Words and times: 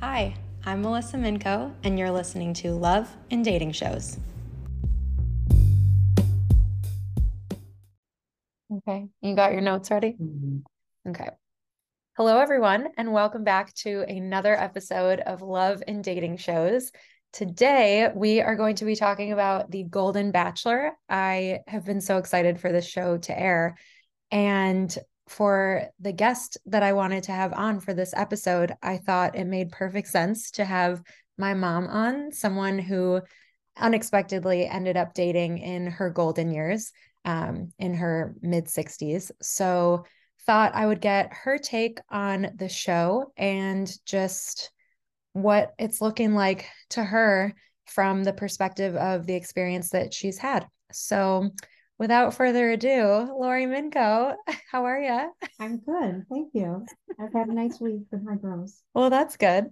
Hi, 0.00 0.34
I'm 0.64 0.80
Melissa 0.80 1.18
Minkow, 1.18 1.74
and 1.84 1.98
you're 1.98 2.10
listening 2.10 2.54
to 2.54 2.72
Love 2.72 3.14
and 3.30 3.44
Dating 3.44 3.72
Shows. 3.72 4.18
Okay, 8.72 9.08
you 9.20 9.36
got 9.36 9.52
your 9.52 9.60
notes 9.60 9.90
ready? 9.90 10.16
Mm-hmm. 10.18 11.10
Okay. 11.10 11.28
Hello, 12.16 12.38
everyone, 12.38 12.88
and 12.96 13.12
welcome 13.12 13.44
back 13.44 13.74
to 13.74 14.00
another 14.08 14.58
episode 14.58 15.20
of 15.20 15.42
Love 15.42 15.82
and 15.86 16.02
Dating 16.02 16.38
Shows. 16.38 16.92
Today, 17.34 18.10
we 18.14 18.40
are 18.40 18.56
going 18.56 18.76
to 18.76 18.86
be 18.86 18.96
talking 18.96 19.32
about 19.32 19.70
The 19.70 19.84
Golden 19.84 20.30
Bachelor. 20.30 20.92
I 21.10 21.58
have 21.66 21.84
been 21.84 22.00
so 22.00 22.16
excited 22.16 22.58
for 22.58 22.72
this 22.72 22.86
show 22.86 23.18
to 23.18 23.38
air. 23.38 23.76
And 24.30 24.96
for 25.30 25.84
the 26.00 26.12
guest 26.12 26.58
that 26.66 26.82
I 26.82 26.92
wanted 26.92 27.22
to 27.24 27.32
have 27.32 27.52
on 27.52 27.78
for 27.78 27.94
this 27.94 28.12
episode, 28.16 28.74
I 28.82 28.96
thought 28.96 29.36
it 29.36 29.44
made 29.44 29.70
perfect 29.70 30.08
sense 30.08 30.50
to 30.52 30.64
have 30.64 31.02
my 31.38 31.54
mom 31.54 31.86
on, 31.86 32.32
someone 32.32 32.80
who 32.80 33.20
unexpectedly 33.76 34.66
ended 34.66 34.96
up 34.96 35.14
dating 35.14 35.58
in 35.58 35.86
her 35.86 36.10
golden 36.10 36.50
years, 36.50 36.90
um, 37.24 37.72
in 37.78 37.94
her 37.94 38.34
mid 38.42 38.66
60s. 38.66 39.30
So, 39.40 40.04
thought 40.46 40.74
I 40.74 40.86
would 40.86 41.00
get 41.00 41.32
her 41.32 41.58
take 41.58 42.00
on 42.10 42.50
the 42.56 42.68
show 42.68 43.30
and 43.36 43.88
just 44.04 44.72
what 45.32 45.74
it's 45.78 46.00
looking 46.00 46.34
like 46.34 46.66
to 46.90 47.04
her 47.04 47.54
from 47.86 48.24
the 48.24 48.32
perspective 48.32 48.96
of 48.96 49.26
the 49.26 49.34
experience 49.34 49.90
that 49.90 50.12
she's 50.12 50.38
had. 50.38 50.66
So, 50.90 51.50
without 52.00 52.32
further 52.32 52.70
ado, 52.70 53.28
Lori 53.38 53.66
Minkow, 53.66 54.34
how 54.72 54.86
are 54.86 55.00
you? 55.00 55.30
I'm 55.60 55.76
good. 55.76 56.24
Thank 56.30 56.48
you. 56.54 56.86
I've 57.20 57.32
had 57.34 57.48
a 57.48 57.52
nice 57.52 57.78
week 57.78 58.00
with 58.10 58.22
my 58.22 58.36
girls. 58.36 58.82
Well, 58.94 59.10
that's 59.10 59.36
good. 59.36 59.66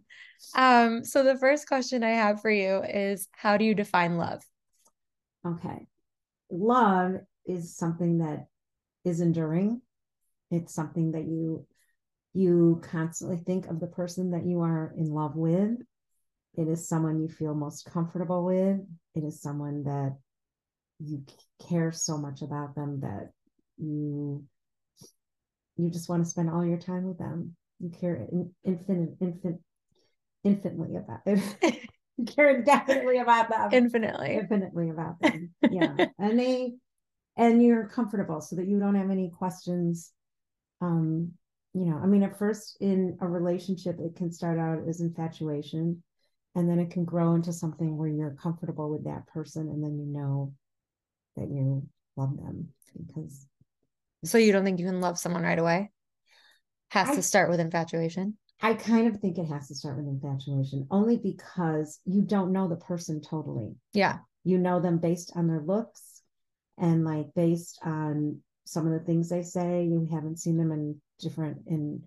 Um, 0.54 1.04
so 1.04 1.24
the 1.24 1.38
first 1.38 1.66
question 1.66 2.04
I 2.04 2.10
have 2.10 2.42
for 2.42 2.50
you 2.50 2.82
is 2.84 3.28
how 3.32 3.56
do 3.56 3.64
you 3.64 3.74
define 3.74 4.18
love? 4.18 4.42
Okay. 5.44 5.86
Love 6.50 7.14
is 7.46 7.74
something 7.74 8.18
that 8.18 8.46
is 9.06 9.22
enduring. 9.22 9.80
It's 10.50 10.74
something 10.74 11.12
that 11.12 11.24
you 11.24 11.66
you 12.34 12.80
constantly 12.84 13.38
think 13.38 13.66
of 13.66 13.80
the 13.80 13.86
person 13.86 14.32
that 14.32 14.44
you 14.44 14.60
are 14.60 14.92
in 14.98 15.06
love 15.06 15.34
with. 15.34 15.78
It 16.54 16.68
is 16.68 16.86
someone 16.86 17.20
you 17.20 17.28
feel 17.28 17.54
most 17.54 17.86
comfortable 17.86 18.44
with. 18.44 18.80
It 19.14 19.24
is 19.24 19.40
someone 19.40 19.84
that 19.84 20.18
you 20.98 21.24
care 21.68 21.92
so 21.92 22.18
much 22.18 22.42
about 22.42 22.74
them 22.74 23.00
that 23.00 23.30
you 23.76 24.44
you 25.76 25.90
just 25.90 26.08
want 26.08 26.24
to 26.24 26.28
spend 26.28 26.50
all 26.50 26.64
your 26.64 26.78
time 26.78 27.04
with 27.04 27.18
them. 27.18 27.54
You 27.78 27.90
care 27.90 28.16
in, 28.16 28.50
infinite, 28.64 29.18
infin, 29.20 29.60
infinitely 30.42 30.96
about 30.96 31.20
it. 31.24 31.88
you 32.16 32.24
care 32.24 32.50
indefinitely 32.50 33.18
about 33.18 33.48
them. 33.48 33.72
Infinitely. 33.72 34.34
Infinitely 34.34 34.90
about 34.90 35.20
them. 35.20 35.54
Yeah. 35.70 35.94
and 36.18 36.38
they 36.38 36.72
and 37.36 37.62
you're 37.62 37.86
comfortable 37.88 38.40
so 38.40 38.56
that 38.56 38.66
you 38.66 38.80
don't 38.80 38.96
have 38.96 39.10
any 39.10 39.30
questions. 39.30 40.12
Um, 40.80 41.32
you 41.74 41.84
know, 41.84 42.00
I 42.02 42.06
mean, 42.06 42.24
at 42.24 42.38
first 42.38 42.76
in 42.80 43.16
a 43.20 43.28
relationship, 43.28 44.00
it 44.00 44.16
can 44.16 44.32
start 44.32 44.58
out 44.58 44.80
as 44.88 45.00
infatuation, 45.00 46.02
and 46.56 46.68
then 46.68 46.80
it 46.80 46.90
can 46.90 47.04
grow 47.04 47.34
into 47.34 47.52
something 47.52 47.96
where 47.96 48.08
you're 48.08 48.36
comfortable 48.42 48.90
with 48.90 49.04
that 49.04 49.28
person, 49.28 49.68
and 49.68 49.84
then 49.84 49.96
you 49.96 50.06
know 50.06 50.52
that 51.38 51.50
you 51.50 51.86
love 52.16 52.36
them 52.36 52.68
because 52.96 53.46
so 54.24 54.38
you 54.38 54.52
don't 54.52 54.64
think 54.64 54.80
you 54.80 54.86
can 54.86 55.00
love 55.00 55.18
someone 55.18 55.42
right 55.42 55.58
away? 55.58 55.90
Has 56.90 57.10
I, 57.10 57.14
to 57.16 57.22
start 57.22 57.50
with 57.50 57.60
infatuation. 57.60 58.36
I 58.60 58.74
kind 58.74 59.06
of 59.06 59.20
think 59.20 59.38
it 59.38 59.46
has 59.46 59.68
to 59.68 59.74
start 59.74 59.96
with 59.96 60.06
infatuation 60.06 60.86
only 60.90 61.16
because 61.16 62.00
you 62.04 62.22
don't 62.22 62.52
know 62.52 62.68
the 62.68 62.76
person 62.76 63.20
totally. 63.20 63.74
Yeah. 63.92 64.18
You 64.44 64.58
know 64.58 64.80
them 64.80 64.98
based 64.98 65.32
on 65.36 65.46
their 65.46 65.62
looks 65.64 66.22
and 66.76 67.04
like 67.04 67.26
based 67.36 67.78
on 67.84 68.40
some 68.64 68.86
of 68.86 68.92
the 68.92 69.04
things 69.04 69.28
they 69.28 69.42
say. 69.42 69.84
You 69.84 70.08
haven't 70.10 70.40
seen 70.40 70.56
them 70.56 70.72
in 70.72 71.00
different 71.20 71.58
in 71.66 72.02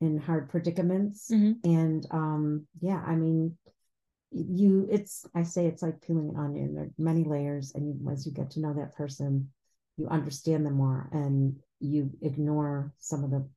in 0.00 0.18
hard 0.18 0.48
predicaments. 0.48 1.28
Mm-hmm. 1.30 1.68
And 1.68 2.06
um 2.10 2.66
yeah, 2.80 3.02
I 3.06 3.16
mean 3.16 3.58
you 4.32 4.86
it's 4.90 5.26
i 5.34 5.42
say 5.42 5.66
it's 5.66 5.82
like 5.82 6.00
peeling 6.00 6.30
an 6.30 6.36
onion. 6.36 6.74
There 6.74 6.84
are 6.84 6.90
many 6.98 7.24
layers 7.24 7.72
and 7.74 7.86
you, 7.86 7.94
once 8.00 8.26
you 8.26 8.32
get 8.32 8.50
to 8.52 8.60
know 8.60 8.74
that 8.74 8.94
person 8.94 9.48
you 9.96 10.08
understand 10.08 10.64
them 10.64 10.74
more 10.74 11.08
and 11.12 11.56
you 11.80 12.10
ignore 12.22 12.92
some 12.98 13.24
of 13.24 13.30
the 13.30 13.48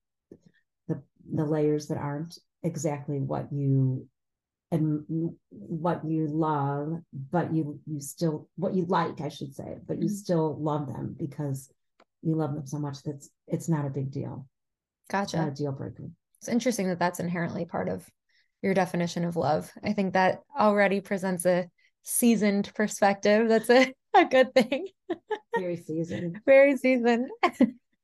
the, 0.88 1.02
the 1.32 1.46
layers 1.46 1.88
that 1.88 1.98
aren't 1.98 2.38
exactly 2.64 3.20
what 3.20 3.52
you 3.52 4.08
and 4.72 5.06
what 5.50 6.04
you 6.04 6.28
love 6.28 7.00
but 7.32 7.54
you 7.54 7.80
you 7.86 8.00
still 8.00 8.50
what 8.56 8.74
you 8.74 8.86
like 8.86 9.22
i 9.22 9.30
should 9.30 9.54
say 9.54 9.78
but 9.88 10.00
you 10.00 10.06
mm-hmm. 10.08 10.16
still 10.16 10.58
love 10.60 10.88
them 10.88 11.16
because 11.18 11.70
you 12.24 12.36
love 12.36 12.56
them 12.56 12.66
so 12.66 12.80
much 12.80 13.04
that's 13.04 13.30
it's 13.48 13.70
not 13.70 13.86
a 13.86 13.90
big 13.90 14.12
deal. 14.12 14.48
Gotcha. 15.12 15.54
Deal 15.56 15.74
breaker. 15.74 16.10
It's 16.40 16.48
interesting 16.48 16.88
that 16.88 17.00
that's 17.00 17.20
inherently 17.20 17.66
part 17.66 17.90
of 17.90 18.10
your 18.64 18.74
definition 18.74 19.26
of 19.26 19.36
love. 19.36 19.72
I 19.84 19.94
think 19.94 20.14
that 20.14 20.42
already 20.58 21.02
presents 21.02 21.46
a 21.46 21.68
seasoned 22.02 22.74
perspective. 22.74 23.50
That's 23.50 23.70
a, 23.70 23.94
a 24.16 24.26
good 24.26 24.56
thing. 24.56 24.88
Very 25.56 25.76
seasoned. 25.76 26.40
Very 26.46 26.78
seasoned. 26.78 27.30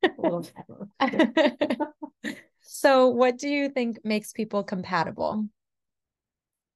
so 2.61 3.07
what 3.07 3.37
do 3.37 3.49
you 3.49 3.69
think 3.69 3.99
makes 4.03 4.33
people 4.33 4.63
compatible? 4.63 5.47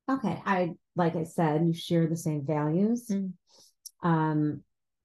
Okay. 0.09 0.41
I 0.45 0.73
like 0.95 1.15
I 1.15 1.23
said, 1.23 1.65
you 1.65 1.73
share 1.73 2.07
the 2.07 2.17
same 2.17 2.45
values. 2.45 3.07
Mm. 3.07 3.33
Um, 4.01 4.63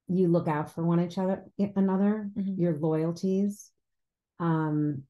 you 0.09 0.29
look 0.29 0.49
out 0.49 0.75
for 0.75 0.85
one 0.85 1.01
each 1.01 1.19
other 1.19 1.45
another, 1.59 2.31
mm-hmm. 2.37 2.61
your 2.61 2.77
loyalties. 2.77 3.71
Um, 4.41 5.03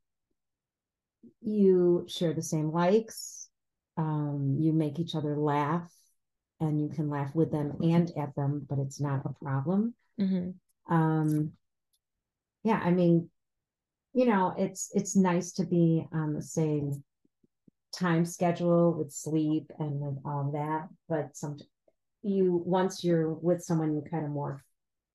you 1.40 2.04
share 2.08 2.32
the 2.32 2.42
same 2.42 2.72
likes 2.72 3.47
um, 3.98 4.56
you 4.58 4.72
make 4.72 4.98
each 4.98 5.14
other 5.14 5.36
laugh 5.36 5.92
and 6.60 6.80
you 6.80 6.88
can 6.88 7.10
laugh 7.10 7.34
with 7.34 7.50
them 7.50 7.76
and 7.82 8.10
at 8.16 8.34
them, 8.36 8.64
but 8.68 8.78
it's 8.78 9.00
not 9.00 9.26
a 9.26 9.44
problem. 9.44 9.94
Mm-hmm. 10.18 10.94
Um, 10.94 11.52
yeah, 12.62 12.80
I 12.82 12.90
mean, 12.92 13.28
you 14.14 14.26
know, 14.26 14.54
it's 14.56 14.90
it's 14.94 15.14
nice 15.14 15.52
to 15.52 15.66
be 15.66 16.06
on 16.12 16.32
the 16.32 16.42
same 16.42 17.04
time 17.92 18.24
schedule 18.24 18.92
with 18.96 19.12
sleep 19.12 19.70
and 19.78 20.00
with 20.00 20.18
all 20.24 20.52
that, 20.52 20.88
but 21.08 21.36
some 21.36 21.58
you 22.22 22.62
once 22.64 23.04
you're 23.04 23.32
with 23.32 23.62
someone, 23.62 23.94
you 23.94 24.02
kind 24.10 24.24
of 24.24 24.30
morph 24.30 24.60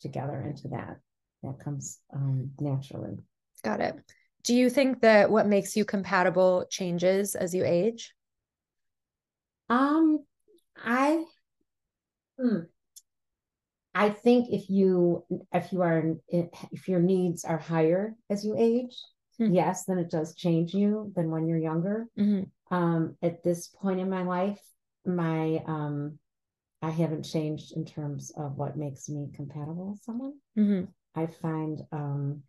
together 0.02 0.42
into 0.42 0.68
that. 0.70 0.98
That 1.42 1.60
comes 1.60 2.00
um, 2.14 2.52
naturally. 2.60 3.18
Got 3.64 3.82
it. 3.82 3.96
Do 4.44 4.54
you 4.54 4.70
think 4.70 5.02
that 5.02 5.30
what 5.30 5.48
makes 5.48 5.76
you 5.76 5.86
compatible 5.86 6.66
changes 6.70 7.36
as 7.36 7.54
you 7.54 7.64
age? 7.66 8.14
Um, 9.70 10.26
I, 10.78 11.24
hmm, 12.40 12.60
I 13.96 14.10
think 14.10 14.50
if 14.52 14.70
you 14.70 15.24
if 15.54 15.72
you 15.72 15.82
are 15.82 16.16
if 16.28 16.88
your 16.88 17.00
needs 17.00 17.46
are 17.46 17.58
higher 17.58 18.16
as 18.30 18.44
you 18.44 18.56
age, 18.58 18.96
hmm. 19.38 19.54
yes, 19.54 19.86
then 19.86 20.00
it 20.00 20.10
does 20.10 20.36
change 20.36 20.74
you 20.74 21.12
than 21.16 21.30
when 21.30 21.48
you're 21.48 21.58
younger. 21.58 22.08
Mm-hmm. 22.18 22.76
Um, 22.76 23.16
at 23.22 23.44
this 23.44 23.68
point 23.68 24.00
in 24.00 24.10
my 24.10 24.24
life, 24.24 24.60
my 25.06 25.62
um, 25.68 26.18
I 26.82 26.90
haven't 26.90 27.24
changed 27.24 27.78
in 27.78 27.86
terms 27.86 28.32
of 28.36 28.58
what 28.58 28.78
makes 28.78 29.10
me 29.10 29.30
compatible 29.34 29.92
with 29.92 30.02
someone. 30.02 30.34
Mm-hmm. 30.58 30.86
I 31.16 31.28
find 31.28 31.82
um, 31.92 32.44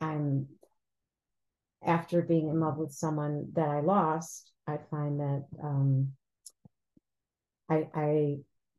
I'm 0.00 0.46
after 1.84 2.22
being 2.22 2.48
in 2.48 2.60
love 2.60 2.76
with 2.76 2.92
someone 2.92 3.48
that 3.54 3.68
I 3.68 3.80
lost, 3.80 4.50
I 4.66 4.78
find 4.90 5.20
that 5.20 5.44
um, 5.62 6.12
I, 7.68 7.88
I 7.94 8.36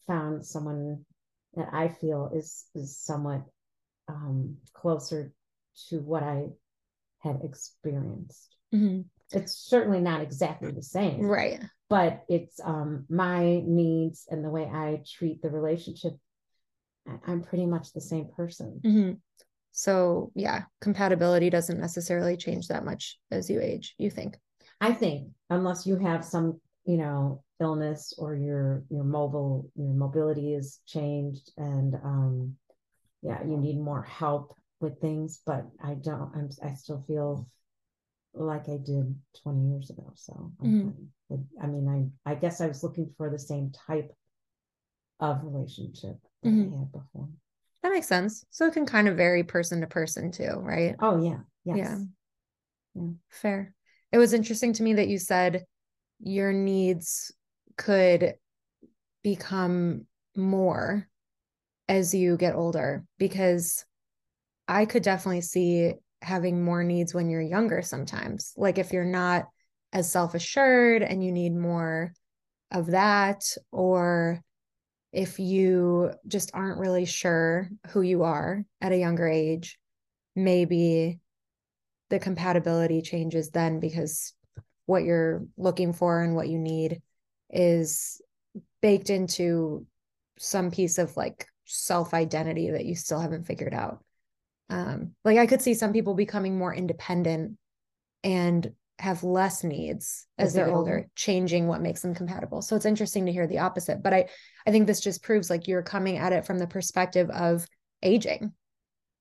found 0.08 0.46
someone 0.46 1.06
that 1.56 1.70
I 1.72 1.90
feel 1.90 2.32
is 2.34 2.66
is 2.74 2.98
somewhat 2.98 3.44
um, 4.08 4.58
closer 4.74 5.32
to 5.90 6.00
what 6.00 6.24
I 6.24 6.48
had 7.20 7.42
experienced. 7.44 8.56
Mm-hmm. 8.74 9.02
It's 9.32 9.56
certainly 9.56 10.00
not 10.00 10.22
exactly 10.22 10.72
the 10.72 10.84
same, 10.84 11.22
right? 11.22 11.62
But 11.90 12.24
it's 12.30 12.60
um, 12.64 13.06
my 13.10 13.62
needs 13.66 14.28
and 14.30 14.44
the 14.44 14.50
way 14.50 14.64
I 14.64 15.02
treat 15.18 15.42
the 15.42 15.50
relationship. 15.50 16.14
I'm 17.28 17.44
pretty 17.44 17.66
much 17.66 17.92
the 17.92 18.02
same 18.02 18.30
person. 18.36 18.80
Mm-hmm. 18.84 19.12
So 19.74 20.32
yeah, 20.36 20.64
compatibility 20.82 21.50
doesn't 21.50 21.80
necessarily 21.80 22.38
change 22.38 22.68
that 22.68 22.86
much 22.86 23.20
as 23.32 23.50
you 23.50 23.60
age. 23.60 23.96
You 23.98 24.10
think? 24.10 24.38
I 24.80 24.94
think 24.94 25.30
unless 25.50 25.86
you 25.86 25.98
have 25.98 26.24
some, 26.24 26.62
you 26.86 26.98
know, 26.98 27.44
illness 27.60 28.14
or 28.18 28.36
your 28.36 28.84
your 28.90 29.04
mobile 29.04 29.70
your 29.76 29.94
mobility 29.94 30.54
is 30.54 30.80
changed 30.86 31.52
and 31.58 31.96
um 32.04 32.56
yeah, 33.22 33.42
you 33.44 33.58
need 33.58 33.80
more 33.80 34.04
help 34.04 34.56
with 34.80 35.00
things, 35.02 35.42
but 35.46 35.66
I 35.84 35.96
don't 35.96 36.32
I'm 36.36 36.50
I 36.64 36.74
still 36.76 37.04
feel 37.08 37.48
like 38.34 38.68
I 38.70 38.78
did 38.78 39.16
20 39.42 39.70
years 39.70 39.90
ago. 39.90 40.12
So 40.16 40.52
Mhm. 40.62 40.94
but, 41.30 41.40
I 41.62 41.68
mean, 41.68 42.12
I 42.26 42.32
I 42.32 42.36
guess 42.36 42.62
I 42.62 42.68
was 42.68 42.84
looking 42.84 43.12
for 43.18 43.30
the 43.30 43.40
same 43.40 43.72
type 43.72 44.12
of 45.20 45.44
relationship 45.44 46.18
that 46.44 46.50
Mhm. 46.50 46.74
I 46.74 46.78
had 46.80 46.92
before. 46.92 47.30
That 47.84 47.92
makes 47.92 48.08
sense. 48.08 48.46
So 48.50 48.66
it 48.66 48.74
can 48.74 48.86
kind 48.86 49.08
of 49.08 49.18
vary 49.18 49.44
person 49.44 49.82
to 49.82 49.88
person 49.88 50.32
too, 50.32 50.54
right? 50.56 50.96
Oh 51.00 51.22
yeah, 51.22 51.40
yes. 51.66 51.78
Yeah. 51.78 51.98
Yeah. 52.96 53.10
Fair. 53.30 53.76
It 54.12 54.18
was 54.18 54.34
interesting 54.34 54.74
to 54.74 54.84
me 54.84 54.94
that 54.94 55.10
you 55.10 55.20
said 55.20 55.66
your 56.20 56.54
needs 56.54 57.32
could 57.78 58.36
become 59.24 60.06
more 60.36 61.08
as 61.90 62.14
you 62.14 62.38
get 62.38 62.56
older 62.56 63.04
because 63.18 63.86
I 64.68 64.86
could 64.86 65.04
definitely 65.04 65.42
see 65.42 65.94
having 66.22 66.64
more 66.64 66.84
needs 66.84 67.14
when 67.14 67.30
you're 67.30 67.42
younger 67.42 67.82
sometimes. 67.82 68.54
Like 68.56 68.78
if 68.78 68.94
you're 68.94 69.04
not 69.04 69.48
as 69.92 70.10
self 70.12 70.36
assured 70.36 71.04
and 71.04 71.24
you 71.24 71.32
need 71.32 71.54
more 71.54 72.14
of 72.72 72.88
that, 72.88 73.44
or 73.72 74.42
if 75.14 75.40
you 75.40 76.12
just 76.28 76.52
aren't 76.54 76.80
really 76.80 77.06
sure 77.06 77.70
who 77.90 78.02
you 78.02 78.24
are 78.24 78.66
at 78.82 78.92
a 78.92 78.98
younger 78.98 79.28
age, 79.28 79.78
maybe 80.36 81.20
the 82.10 82.20
compatibility 82.20 83.02
changes 83.02 83.52
then 83.52 83.80
because 83.80 84.34
what 84.88 85.04
you're 85.04 85.46
looking 85.56 85.94
for 85.94 86.22
and 86.22 86.36
what 86.36 86.50
you 86.50 86.58
need 86.58 87.02
is 87.52 88.22
baked 88.82 89.12
into 89.12 89.86
some 90.40 90.72
piece 90.72 90.98
of 90.98 91.16
like 91.16 91.46
self 91.66 92.14
identity 92.14 92.72
that 92.72 92.86
you 92.86 92.96
still 92.96 93.20
haven't 93.20 93.46
figured 93.46 93.74
out. 93.74 94.04
Um, 94.70 95.12
like 95.24 95.38
I 95.38 95.46
could 95.46 95.62
see 95.62 95.76
some 95.76 95.94
people 95.94 96.16
becoming 96.16 96.58
more 96.58 96.74
independent 96.74 97.58
and 98.24 98.74
have 99.04 99.24
less 99.24 99.64
needs 99.64 100.26
as, 100.38 100.48
As 100.48 100.54
they 100.54 100.62
they're 100.62 100.74
older, 100.74 101.08
changing 101.16 101.68
what 101.68 101.82
makes 101.82 102.02
them 102.02 102.16
compatible. 102.16 102.62
So 102.62 102.76
it's 102.76 102.86
interesting 102.86 103.26
to 103.26 103.32
hear 103.32 103.48
the 103.48 103.60
opposite. 103.60 104.02
But 104.02 104.14
I, 104.14 104.30
I 104.66 104.72
think 104.72 104.88
this 104.88 105.00
just 105.00 105.24
proves 105.24 105.50
like 105.50 105.68
you're 105.68 105.84
coming 105.84 106.18
at 106.18 106.34
it 106.34 106.46
from 106.46 106.58
the 106.58 106.68
perspective 106.68 107.30
of 107.30 107.68
aging. 108.02 108.54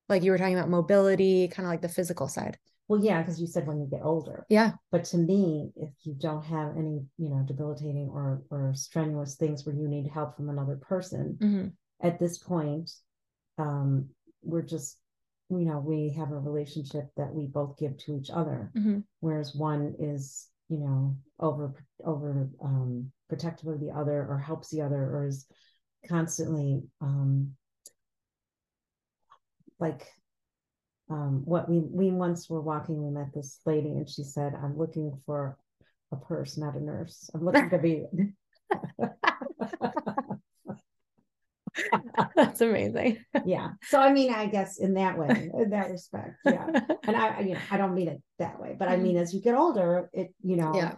Like 0.09 0.23
you 0.23 0.31
were 0.31 0.39
talking 0.39 0.57
about 0.57 0.69
mobility, 0.69 1.49
kind 1.49 1.67
of 1.67 1.71
like 1.71 1.83
the 1.83 1.89
physical 1.89 2.29
side. 2.29 2.59
Well, 2.89 3.03
yeah, 3.03 3.23
because 3.23 3.41
you 3.41 3.47
said 3.47 3.67
when 3.67 3.81
you 3.81 3.87
get 3.91 4.01
older. 4.03 4.45
Yeah. 4.49 4.73
But 4.91 5.05
to 5.07 5.17
me, 5.17 5.73
if 5.77 5.91
you 6.03 6.15
don't 6.15 6.45
have 6.45 6.77
any, 6.77 7.05
you 7.17 7.31
know, 7.31 7.45
debilitating 7.47 8.11
or 8.13 8.43
or 8.51 8.73
strenuous 8.75 9.37
things 9.37 9.65
where 9.65 9.75
you 9.75 9.89
need 9.89 10.11
help 10.13 10.37
from 10.37 10.49
another 10.49 10.77
person, 10.77 11.37
hmm 11.41 11.67
at 12.05 12.19
this 12.19 12.37
point, 12.37 12.91
um, 13.59 14.09
we're 14.43 14.61
just, 14.61 14.99
you 15.59 15.67
know, 15.67 15.79
we 15.79 16.15
have 16.17 16.31
a 16.31 16.39
relationship 16.39 17.11
that 17.17 17.33
we 17.33 17.47
both 17.47 17.79
give 17.79 17.97
to 17.99 18.15
each 18.17 18.31
other. 18.31 18.71
hmm 18.75 19.01
whereas 19.21 19.55
one 19.55 19.95
is 19.99 20.49
you 20.69 20.79
know 20.79 21.17
over 21.39 21.75
over 22.05 22.49
um 22.63 23.11
protective 23.29 23.69
of 23.69 23.81
the 23.81 23.91
other 23.91 24.27
or 24.29 24.39
helps 24.39 24.69
the 24.71 24.81
other 24.81 25.03
or 25.03 25.27
is 25.27 25.47
constantly 26.09 26.83
um 27.01 27.53
like 29.79 30.09
um 31.11 31.43
what 31.45 31.69
we 31.69 31.79
we 31.79 32.11
once 32.11 32.51
were 32.51 32.61
walking 32.61 33.03
we 33.03 33.11
met 33.11 33.33
this 33.33 33.61
lady 33.65 33.91
and 33.91 34.09
she 34.09 34.25
said 34.25 34.55
i'm 34.63 34.77
looking 34.77 35.13
for 35.27 35.57
a 36.13 36.17
purse 36.17 36.59
not 36.59 36.75
a 36.77 36.81
nurse 36.81 37.31
i'm 37.35 37.45
looking 37.45 37.71
to 37.71 37.79
be 37.79 38.05
That's 42.37 42.61
amazing. 42.61 43.19
yeah 43.45 43.71
so 43.85 43.99
i 44.01 44.13
mean 44.13 44.33
i 44.33 44.47
guess 44.47 44.79
in 44.79 44.95
that 44.95 45.19
way 45.19 45.51
in 45.59 45.71
that 45.71 45.91
respect 45.91 46.37
yeah 46.45 46.67
and 47.07 47.17
i 47.17 47.29
I- 47.29 47.41
you 47.41 47.55
know 47.55 47.61
i 47.71 47.77
don't 47.77 47.95
mean 47.95 48.09
it 48.09 48.23
that 48.39 48.61
way 48.61 48.77
but 48.79 48.89
i 48.89 48.97
mean 48.97 49.17
as 49.17 49.33
you 49.35 49.41
get 49.41 49.55
older 49.55 50.11
it 50.13 50.35
you 50.43 50.57
know 50.57 50.73
Yeah. 50.75 50.95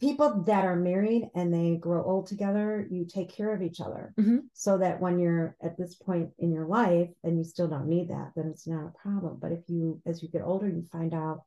people 0.00 0.42
that 0.44 0.64
are 0.64 0.76
married 0.76 1.28
and 1.34 1.52
they 1.54 1.76
grow 1.76 2.02
old 2.04 2.26
together 2.26 2.86
you 2.90 3.06
take 3.06 3.30
care 3.32 3.54
of 3.54 3.62
each 3.62 3.80
other 3.80 4.12
Mhm. 4.18 4.40
so 4.52 4.78
that 4.78 5.00
when 5.00 5.18
you're 5.18 5.56
at 5.62 5.76
this 5.78 5.94
point 5.94 6.30
in 6.38 6.50
your 6.52 6.66
life 6.66 7.10
and 7.24 7.38
you 7.38 7.44
still 7.44 7.68
don't 7.68 7.88
need 7.88 8.08
that 8.10 8.32
then 8.36 8.46
it's 8.52 8.66
not 8.66 8.84
a 8.86 8.98
problem 9.02 9.38
but 9.40 9.52
if 9.52 9.62
you 9.68 10.00
as 10.06 10.22
you 10.22 10.28
get 10.28 10.42
older 10.42 10.68
you 10.68 10.84
find 10.92 11.14
out 11.14 11.42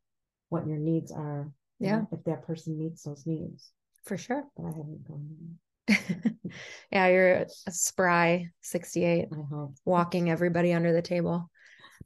what 0.49 0.65
your 0.67 0.77
needs 0.77 1.11
are 1.11 1.51
Yeah. 1.79 1.99
know, 1.99 2.07
if 2.11 2.23
that 2.25 2.45
person 2.47 2.77
meets 2.77 3.03
those 3.03 3.25
needs 3.27 3.71
For 4.05 4.17
sure. 4.17 4.43
but 4.55 4.63
i 4.65 4.69
haven't 4.69 5.03
gone 5.07 5.57
yeah, 6.91 7.07
you're 7.07 7.45
a 7.67 7.71
spry 7.71 8.49
68 8.61 9.27
there, 9.31 9.39
i 9.39 9.65
walking 9.85 10.29
everybody 10.29 10.73
under 10.73 10.93
the 10.93 11.01
table. 11.01 11.49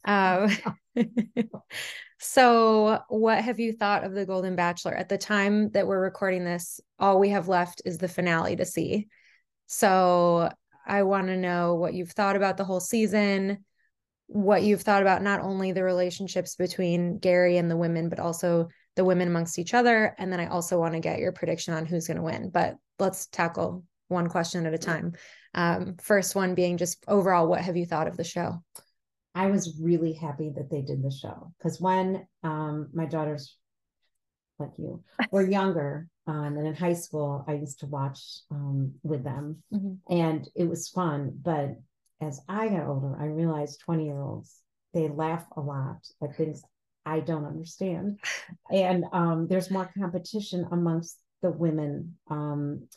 Um, 0.05 0.49
so, 2.19 2.99
what 3.09 3.43
have 3.43 3.59
you 3.59 3.73
thought 3.73 4.03
of 4.03 4.13
The 4.13 4.25
Golden 4.25 4.55
Bachelor? 4.55 4.93
At 4.93 5.09
the 5.09 5.17
time 5.17 5.71
that 5.71 5.87
we're 5.87 6.01
recording 6.01 6.43
this, 6.43 6.79
all 6.99 7.19
we 7.19 7.29
have 7.29 7.47
left 7.47 7.81
is 7.85 7.97
the 7.97 8.07
finale 8.07 8.55
to 8.55 8.65
see. 8.65 9.07
So, 9.67 10.49
I 10.85 11.03
want 11.03 11.27
to 11.27 11.37
know 11.37 11.75
what 11.75 11.93
you've 11.93 12.11
thought 12.11 12.35
about 12.35 12.57
the 12.57 12.65
whole 12.65 12.81
season, 12.81 13.63
what 14.27 14.63
you've 14.63 14.81
thought 14.81 15.01
about 15.01 15.21
not 15.21 15.41
only 15.41 15.71
the 15.71 15.83
relationships 15.83 16.55
between 16.55 17.19
Gary 17.19 17.57
and 17.57 17.71
the 17.71 17.77
women, 17.77 18.09
but 18.09 18.19
also 18.19 18.67
the 18.95 19.05
women 19.05 19.27
amongst 19.27 19.57
each 19.59 19.73
other. 19.73 20.13
And 20.17 20.31
then 20.31 20.39
I 20.39 20.47
also 20.47 20.79
want 20.79 20.93
to 20.93 20.99
get 20.99 21.19
your 21.19 21.31
prediction 21.31 21.73
on 21.73 21.85
who's 21.85 22.07
going 22.07 22.17
to 22.17 22.23
win. 22.23 22.49
But 22.49 22.75
let's 23.03 23.27
tackle 23.27 23.83
one 24.07 24.29
question 24.29 24.65
at 24.65 24.73
a 24.73 24.77
time. 24.77 25.13
Um, 25.53 25.95
first 26.01 26.35
one 26.35 26.55
being 26.55 26.77
just 26.77 27.03
overall, 27.07 27.47
what 27.47 27.61
have 27.61 27.77
you 27.77 27.85
thought 27.85 28.07
of 28.07 28.17
the 28.17 28.23
show? 28.23 28.63
I 29.35 29.47
was 29.47 29.79
really 29.81 30.13
happy 30.13 30.51
that 30.55 30.69
they 30.69 30.81
did 30.81 31.03
the 31.03 31.11
show 31.11 31.53
because 31.57 31.79
when 31.81 32.27
um, 32.43 32.89
my 32.93 33.05
daughters, 33.05 33.57
like 34.59 34.71
you, 34.77 35.03
were 35.31 35.47
younger 35.47 36.07
um, 36.27 36.57
and 36.57 36.67
in 36.67 36.75
high 36.75 36.93
school, 36.93 37.43
I 37.47 37.53
used 37.53 37.79
to 37.81 37.87
watch 37.87 38.19
um, 38.51 38.93
with 39.03 39.23
them 39.23 39.63
Mhm. 39.73 39.97
and 40.09 40.47
it 40.55 40.67
was 40.69 40.89
fun. 40.89 41.39
But 41.41 41.77
as 42.21 42.41
I 42.47 42.69
got 42.69 42.87
older, 42.87 43.17
I 43.19 43.25
realized 43.25 43.81
20 43.81 44.05
year 44.05 44.21
olds, 44.21 44.61
they 44.93 45.07
laugh 45.09 45.45
a 45.57 45.61
lot 45.61 45.97
at 46.21 46.35
things 46.35 46.63
I 47.05 47.19
don't 47.19 47.45
understand. 47.45 48.19
And 48.71 49.05
um, 49.11 49.47
there's 49.47 49.71
more 49.71 49.89
competition 49.97 50.67
amongst 50.71 51.17
the 51.43 51.51
women. 51.51 52.17
Um, 52.29 52.87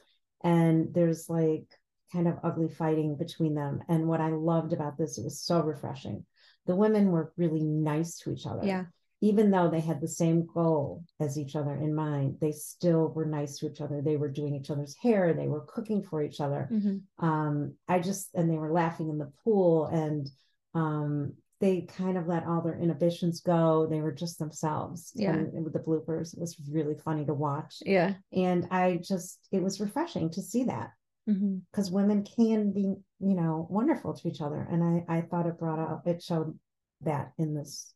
and 0.42 0.94
there's 0.94 1.28
like 1.28 1.66
kind 2.12 2.28
of 2.28 2.38
ugly 2.42 2.68
fighting 2.68 3.16
between 3.16 3.54
them. 3.54 3.80
And 3.88 4.08
what 4.08 4.22
I 4.22 4.30
loved 4.30 4.72
about 4.72 4.96
this, 4.96 5.18
it 5.18 5.24
was 5.24 5.42
so 5.42 5.60
refreshing. 5.60 6.24
The 6.64 6.76
women 6.76 7.10
were 7.10 7.34
really 7.36 7.62
nice 7.62 8.18
to 8.20 8.32
each 8.32 8.46
other. 8.46 8.64
Yeah. 8.64 8.84
Even 9.20 9.50
though 9.50 9.68
they 9.70 9.80
had 9.80 10.00
the 10.00 10.08
same 10.08 10.46
goal 10.46 11.02
as 11.20 11.38
each 11.38 11.56
other 11.56 11.74
in 11.74 11.94
mind, 11.94 12.36
they 12.40 12.52
still 12.52 13.08
were 13.08 13.24
nice 13.24 13.58
to 13.58 13.66
each 13.66 13.80
other. 13.80 14.00
They 14.00 14.16
were 14.16 14.28
doing 14.28 14.54
each 14.54 14.70
other's 14.70 14.94
hair, 14.96 15.34
they 15.34 15.48
were 15.48 15.62
cooking 15.62 16.02
for 16.02 16.22
each 16.22 16.40
other. 16.40 16.68
Mhm. 16.70 17.02
Um, 17.18 17.74
I 17.88 17.98
just, 17.98 18.34
and 18.34 18.50
they 18.50 18.58
were 18.58 18.72
laughing 18.72 19.08
in 19.08 19.18
the 19.18 19.32
pool 19.42 19.86
and 19.86 20.30
um, 20.74 21.32
they 21.60 21.82
kind 21.96 22.18
of 22.18 22.26
let 22.26 22.46
all 22.46 22.60
their 22.60 22.78
inhibitions 22.78 23.40
go. 23.40 23.86
They 23.86 24.00
were 24.00 24.12
just 24.12 24.38
themselves. 24.38 25.12
Yeah. 25.14 25.32
And, 25.32 25.64
with 25.64 25.72
the 25.72 25.78
bloopers, 25.78 26.34
it 26.34 26.40
was 26.40 26.60
really 26.70 26.94
funny 26.94 27.24
to 27.24 27.34
watch. 27.34 27.76
Yeah. 27.84 28.14
And 28.32 28.68
I 28.70 29.00
just, 29.02 29.38
it 29.52 29.62
was 29.62 29.80
refreshing 29.80 30.30
to 30.30 30.42
see 30.42 30.64
that 30.64 30.90
mm-hmm. 31.28 31.58
because 31.70 31.90
women 31.90 32.24
can 32.24 32.72
be, 32.72 32.94
you 33.20 33.34
know, 33.34 33.66
wonderful 33.70 34.14
to 34.14 34.28
each 34.28 34.42
other. 34.42 34.66
And 34.70 35.04
I, 35.08 35.18
I 35.18 35.20
thought 35.22 35.46
it 35.46 35.58
brought 35.58 35.78
out, 35.78 36.02
it 36.04 36.22
showed 36.22 36.58
that 37.02 37.32
in 37.38 37.54
this, 37.54 37.92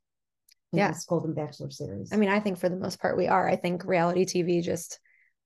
in 0.73 0.79
Yeah. 0.79 0.89
this 0.93 1.05
Golden 1.05 1.35
Bachelor 1.35 1.71
series. 1.71 2.13
I 2.13 2.17
mean, 2.17 2.31
I 2.31 2.41
think 2.41 2.59
for 2.59 2.71
the 2.71 2.77
most 2.77 2.99
part 2.99 3.17
we 3.17 3.29
are. 3.29 3.47
I 3.47 3.57
think 3.57 3.85
reality 3.85 4.25
TV 4.25 4.63
just 4.63 5.01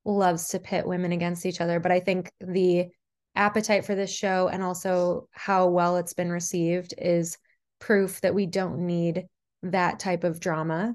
loves 0.04 0.48
to 0.50 0.60
pit 0.60 0.86
women 0.86 1.10
against 1.10 1.46
each 1.46 1.60
other. 1.60 1.80
But 1.80 1.90
I 1.90 1.98
think 1.98 2.30
the 2.40 2.90
appetite 3.34 3.84
for 3.84 3.96
this 3.96 4.14
show 4.14 4.48
and 4.48 4.62
also 4.62 5.28
how 5.32 5.66
well 5.66 5.96
it's 5.96 6.14
been 6.14 6.30
received 6.30 6.94
is 6.96 7.36
proof 7.84 8.22
that 8.22 8.34
we 8.34 8.46
don't 8.46 8.86
need 8.86 9.26
that 9.62 9.98
type 9.98 10.24
of 10.24 10.40
drama 10.40 10.94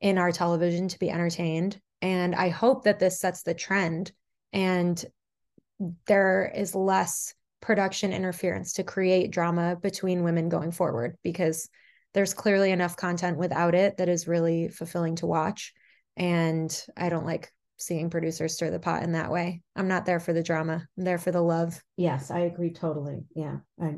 in 0.00 0.16
our 0.16 0.32
television 0.32 0.88
to 0.88 0.98
be 0.98 1.10
entertained. 1.10 1.78
And 2.00 2.34
I 2.34 2.48
hope 2.48 2.84
that 2.84 2.98
this 2.98 3.20
sets 3.20 3.42
the 3.42 3.52
trend 3.52 4.12
and 4.50 5.04
there 6.06 6.50
is 6.54 6.74
less 6.74 7.34
production 7.60 8.14
interference 8.14 8.74
to 8.74 8.82
create 8.82 9.30
drama 9.30 9.76
between 9.76 10.24
women 10.24 10.48
going 10.48 10.72
forward 10.72 11.18
because 11.22 11.68
there's 12.14 12.32
clearly 12.32 12.70
enough 12.70 12.96
content 12.96 13.36
without 13.36 13.74
it 13.74 13.98
that 13.98 14.08
is 14.08 14.26
really 14.26 14.68
fulfilling 14.68 15.16
to 15.16 15.26
watch. 15.26 15.74
And 16.16 16.74
I 16.96 17.10
don't 17.10 17.26
like 17.26 17.52
seeing 17.82 18.10
producers 18.10 18.54
stir 18.54 18.70
the 18.70 18.78
pot 18.78 19.02
in 19.02 19.12
that 19.12 19.30
way. 19.30 19.60
I'm 19.76 19.88
not 19.88 20.06
there 20.06 20.20
for 20.20 20.32
the 20.32 20.42
drama. 20.42 20.86
I'm 20.96 21.04
there 21.04 21.18
for 21.18 21.30
the 21.32 21.40
love 21.42 21.80
yes, 21.96 22.30
I 22.30 22.40
agree 22.40 22.72
totally. 22.72 23.24
Yeah. 23.34 23.58
I 23.80 23.96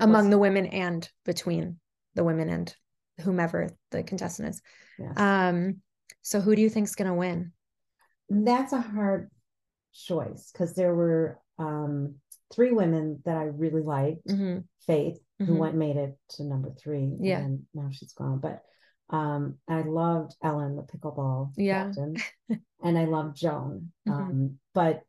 among 0.00 0.24
was- 0.26 0.30
the 0.30 0.38
women 0.38 0.66
and 0.66 1.08
between 1.24 1.78
the 2.14 2.24
women 2.24 2.48
and 2.48 2.74
whomever 3.20 3.70
the 3.90 4.02
contestant 4.02 4.50
is. 4.50 4.62
yes. 4.98 5.18
Um, 5.18 5.80
so 6.22 6.40
who 6.40 6.54
do 6.54 6.62
you 6.62 6.70
think's 6.70 6.94
gonna 6.94 7.14
win? 7.14 7.52
that's 8.30 8.72
a 8.72 8.80
hard 8.80 9.30
choice 9.92 10.50
because 10.52 10.74
there 10.74 10.94
were 10.94 11.38
um 11.58 12.14
three 12.54 12.70
women 12.72 13.20
that 13.26 13.36
I 13.36 13.44
really 13.44 13.82
liked. 13.82 14.26
Mhm. 14.26 14.64
Faith, 14.86 15.18
who 15.38 15.46
Mhm. 15.54 15.58
went 15.58 15.74
made 15.76 15.96
it 15.96 16.18
to 16.30 16.44
number 16.44 16.70
three. 16.70 17.14
Yeah. 17.20 17.40
And 17.40 17.66
now 17.74 17.88
she's 17.90 18.12
gone. 18.12 18.38
But 18.38 18.62
Um, 19.10 19.58
I 19.68 19.82
loved 19.82 20.34
Ellen, 20.42 20.74
the 20.76 20.84
pickleball 20.84 21.52
Yeah. 21.58 21.84
captain, 21.92 22.16
and 22.82 22.98
I 22.98 23.04
love 23.04 23.34
Joan. 23.34 23.92
Mhm. 24.08 24.12
Um, 24.12 24.58
but 24.74 25.02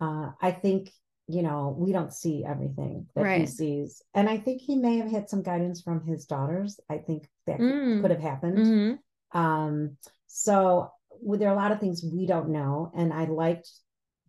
uh, 0.00 0.32
I 0.40 0.50
think 0.52 0.90
you 1.28 1.42
know 1.42 1.74
we 1.78 1.92
don't 1.92 2.12
see 2.12 2.44
everything 2.44 3.06
that 3.14 3.24
he 3.40 3.46
sees, 3.46 4.02
and 4.14 4.28
I 4.28 4.38
think 4.38 4.60
he 4.60 4.76
may 4.76 4.98
have 4.98 5.10
had 5.10 5.28
some 5.30 5.42
guidance 5.42 5.80
from 5.80 6.04
his 6.04 6.26
daughters. 6.26 6.78
I 6.90 6.98
think 6.98 7.28
that 7.46 7.58
could- 7.58 7.72
Mm. 7.72 8.00
could 8.02 8.10
have 8.10 8.20
happened. 8.20 8.58
Mhm. 8.58 8.98
Um, 9.38 9.96
so 10.26 10.90
well, 11.20 11.38
there 11.38 11.48
are 11.48 11.54
a 11.54 11.56
lot 11.56 11.70
of 11.72 11.78
things 11.80 12.02
we 12.02 12.26
don't 12.26 12.48
know, 12.48 12.90
and 12.94 13.12
I 13.12 13.26
liked 13.26 13.70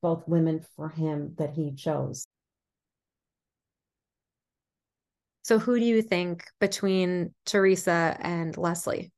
both 0.02 0.28
women 0.28 0.60
for 0.76 0.90
him 0.90 1.34
that 1.38 1.52
he 1.52 1.74
chose. 1.74 2.26
So 5.44 5.60
who 5.60 5.78
do 5.80 5.86
you 5.86 6.02
think 6.02 6.46
between 6.60 7.34
Theresa 7.46 8.16
and 8.20 8.56
Leslie? 8.58 9.12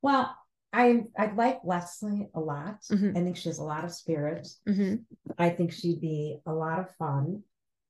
Well, 0.00 0.34
I 0.72 1.04
I 1.18 1.32
like 1.32 1.60
Leslie 1.64 2.28
a 2.34 2.40
lot. 2.40 2.82
Mhm. 2.90 3.16
I 3.16 3.22
think 3.22 3.36
she 3.36 3.48
has 3.48 3.58
a 3.58 3.64
lot 3.64 3.84
of 3.84 3.92
spirit. 3.92 4.46
hmm 4.66 4.96
I 5.38 5.50
think 5.50 5.72
she'd 5.72 6.00
be 6.00 6.40
a 6.46 6.52
lot 6.52 6.78
of 6.80 6.94
fun. 6.96 7.42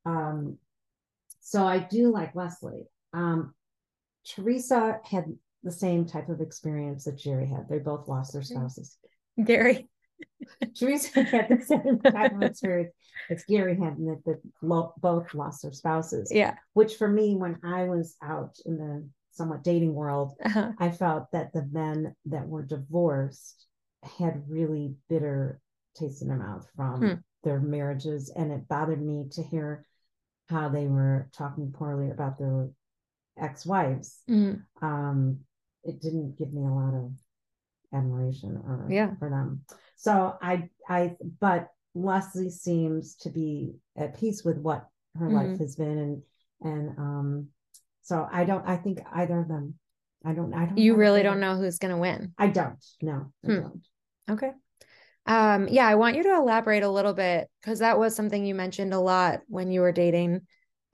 Um, 0.05 0.59
so 1.41 1.65
I 1.67 1.79
do 1.79 2.11
like 2.13 2.35
Leslie. 2.35 2.87
Um, 3.13 3.55
Theresa 4.25 5.01
had 5.05 5.25
the 5.63 5.71
same 5.73 6.07
type 6.07 6.29
of 6.29 6.41
experience 6.41 7.05
that 7.05 7.19
Jerry 7.19 7.47
had. 7.47 7.69
They 7.69 7.79
both 7.79 8.09
lost 8.09 8.33
their 8.33 8.43
spouses. 8.43 8.99
Gary. 9.43 9.89
Theresa 10.75 11.23
had 11.23 11.49
the 11.49 11.65
same 11.65 12.01
type 12.01 12.33
of 12.33 12.43
experience 12.43 12.93
as 13.31 13.45
Gary 13.45 13.77
had, 13.77 13.99
and 13.99 14.09
that, 14.09 14.25
that 14.25 14.41
both 15.01 15.35
lost 15.35 15.63
their 15.63 15.73
spouses. 15.73 16.31
Yeah. 16.33 16.55
Which 16.73 16.95
for 16.97 17.09
me, 17.09 17.35
when 17.35 17.59
I 17.65 17.85
was 17.85 18.17
out 18.23 18.57
in 18.65 18.79
the 18.79 19.09
somewhat 19.37 19.63
dating 19.63 19.95
world, 19.95 20.35
Uh-huh. 20.45 20.73
I 20.79 20.91
felt 20.91 21.31
that 21.33 21.53
the 21.53 21.67
men 21.71 22.15
that 22.27 22.49
were 22.49 22.63
divorced 22.65 23.67
had 24.03 24.49
really 24.49 24.95
bitter 25.09 25.61
taste 25.95 26.23
in 26.23 26.29
their 26.29 26.39
mouth 26.39 26.67
from 26.77 27.01
Hmm. 27.01 27.15
their 27.45 27.61
marriages. 27.61 28.31
And 28.31 28.51
it 28.53 28.69
bothered 28.69 29.03
me 29.03 29.29
to 29.33 29.43
hear 29.43 29.85
how 30.49 30.69
they 30.69 30.87
were 30.87 31.29
talking 31.33 31.73
poorly 31.73 32.11
about 32.11 32.39
their 32.39 32.71
ex 33.37 33.67
wives. 33.67 34.23
Mhm. 34.29 34.63
Um, 34.83 35.41
it 35.85 36.01
didn't 36.01 36.37
give 36.39 36.53
me 36.53 36.65
a 36.65 36.71
lot 36.71 36.95
of 36.95 37.13
admiration 37.93 38.57
or 38.57 38.89
Yeah. 38.91 39.15
for 39.19 39.31
them. 39.31 39.63
So 39.97 40.37
I 40.43 40.71
I 40.89 41.17
but 41.41 41.71
Leslie 41.95 42.51
seems 42.51 43.15
to 43.17 43.31
be 43.31 43.77
at 43.97 44.19
peace 44.19 44.45
with 44.45 44.59
what 44.59 44.89
her 45.19 45.31
life 45.31 45.51
Mhm. 45.53 45.59
has 45.59 45.77
been 45.77 45.99
and 45.99 46.23
and 46.61 46.99
um 46.99 47.49
so 48.07 48.27
I 48.33 48.45
don't 48.45 48.67
I 48.67 48.77
think 48.77 49.01
either 49.13 49.41
of 49.41 49.49
them 49.49 49.75
I 50.25 50.33
don't 50.33 50.55
I 50.55 50.67
don't 50.67 50.79
You 50.79 50.95
really 50.95 51.23
don't 51.23 51.41
know 51.41 51.57
who's 51.57 51.79
going 51.79 51.93
to 51.95 52.01
win. 52.01 52.33
I 52.39 52.47
don't 52.47 52.79
no 53.03 53.33
I 53.45 53.49
Hmm. 53.49 53.61
don't 53.61 53.83
Okay. 54.31 54.53
Um, 55.27 55.67
yeah, 55.69 55.87
I 55.89 55.97
want 55.97 56.17
you 56.17 56.23
to 56.23 56.37
elaborate 56.37 56.85
a 56.85 56.89
little 56.89 57.13
bit 57.13 57.49
because 57.61 57.81
that 57.81 57.99
was 57.99 58.15
something 58.15 58.47
you 58.47 58.55
mentioned 58.55 58.95
a 58.95 59.01
lot 59.01 59.41
when 59.49 59.73
you 59.73 59.81
were 59.81 59.93
dating. 59.93 60.43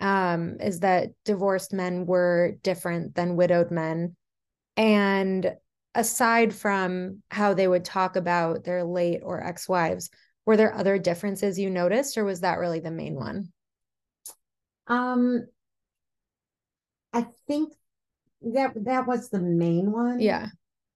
Um, 0.00 0.56
is 0.58 0.80
that 0.80 1.10
divorced 1.24 1.72
men 1.72 2.06
were 2.06 2.56
different 2.62 3.14
than 3.14 3.36
widowed 3.36 3.70
men. 3.70 4.16
And 4.78 5.54
aside 5.94 6.54
from 6.54 7.22
how 7.30 7.52
they 7.52 7.68
would 7.68 7.84
talk 7.84 8.16
about 8.16 8.64
their 8.64 8.84
late 8.84 9.20
or 9.22 9.44
ex-wives, 9.44 10.08
were 10.46 10.56
there 10.56 10.74
other 10.74 10.98
differences 10.98 11.58
you 11.58 11.68
noticed, 11.68 12.16
or 12.16 12.24
was 12.24 12.40
that 12.40 12.58
really 12.58 12.80
the 12.80 12.90
main 12.90 13.14
one? 13.14 13.52
um 14.86 15.46
I 17.12 17.26
think 17.46 17.72
that 18.42 18.72
that 18.84 19.06
was 19.06 19.28
the 19.30 19.40
main 19.40 19.92
one 19.92 20.18
Yeah. 20.20 20.48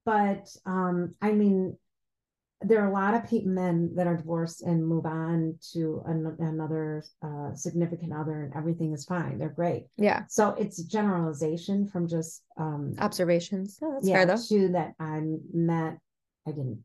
but 0.05 0.49
um 0.67 1.15
i 1.23 1.31
mean 1.33 1.77
there 2.63 2.81
are 2.83 2.89
a 2.89 2.93
lot 2.93 3.15
of 3.15 3.29
people 3.29 3.53
men 3.53 3.93
that 3.95 4.07
are 4.07 4.17
divorced 4.17 4.63
and 4.63 4.85
move 4.85 5.05
on 5.07 5.57
to 5.73 6.03
an, 6.07 6.35
another 6.41 7.05
uh, 7.23 7.55
significant 7.55 8.13
other 8.13 8.43
and 8.45 8.55
everything 8.57 8.93
is 8.93 9.05
fine 9.05 9.39
they're 9.39 9.49
great 9.51 9.87
Yeah. 9.97 10.25
so 10.29 10.51
it's 10.59 10.83
generalization 10.83 11.87
from 11.87 12.09
just 12.09 12.43
um 12.57 12.95
Observations. 12.99 13.79
Oh, 13.83 13.93
that's 13.93 14.09
yeah 14.09 14.17
fair 14.17 14.27
though. 14.27 14.43
two 14.43 14.69
that 14.73 14.95
i 14.99 15.21
met 15.53 15.99
i 16.49 16.51
didn't 16.51 16.83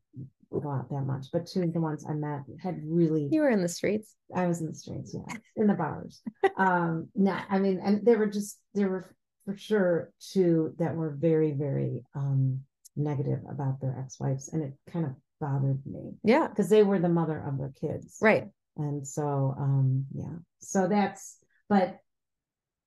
go 0.52 0.70
out 0.70 0.90
that 0.90 1.06
much 1.06 1.28
but 1.34 1.48
two 1.48 1.64
of 1.64 1.74
the 1.74 1.80
ones 1.80 2.06
i 2.08 2.14
met 2.14 2.42
had 2.62 2.80
really 2.84 3.30
You 3.32 3.42
were 3.42 3.50
in 3.50 3.62
the 3.64 3.70
streets. 3.70 4.14
I 4.36 4.46
was 4.48 4.62
in 4.62 4.68
the 4.68 4.76
streets, 4.76 5.14
yeah, 5.16 5.36
in 5.56 5.66
the 5.68 5.74
bars. 5.74 6.22
um, 6.58 7.08
no, 7.16 7.36
I 7.50 7.60
mean, 7.60 7.82
and 7.84 8.06
they 8.06 8.16
were 8.16 8.28
just 8.28 8.60
they 8.76 8.86
were 8.86 9.14
for 9.46 9.56
sure 9.58 10.12
two 10.20 10.74
that 10.78 10.96
were 10.96 11.10
very, 11.12 11.52
very 11.52 12.04
um 12.16 12.62
negative 12.96 13.40
about 13.50 13.80
their 13.82 13.98
ex-wives, 14.00 14.50
and 14.50 14.64
it 14.64 14.74
kind 14.92 15.06
of 15.06 15.12
bothered 15.40 15.80
me 15.86 16.14
Yeah. 16.24 16.48
because 16.48 16.70
they 16.70 16.84
were 16.84 17.00
the 17.00 17.10
mother 17.10 17.40
of 17.40 17.58
their 17.58 17.74
kids, 17.80 18.18
Right. 18.22 18.50
And 18.78 19.06
so, 19.08 19.54
um, 19.58 20.06
yeah, 20.14 20.36
so 20.60 20.88
that's, 20.88 21.38
but 21.70 22.00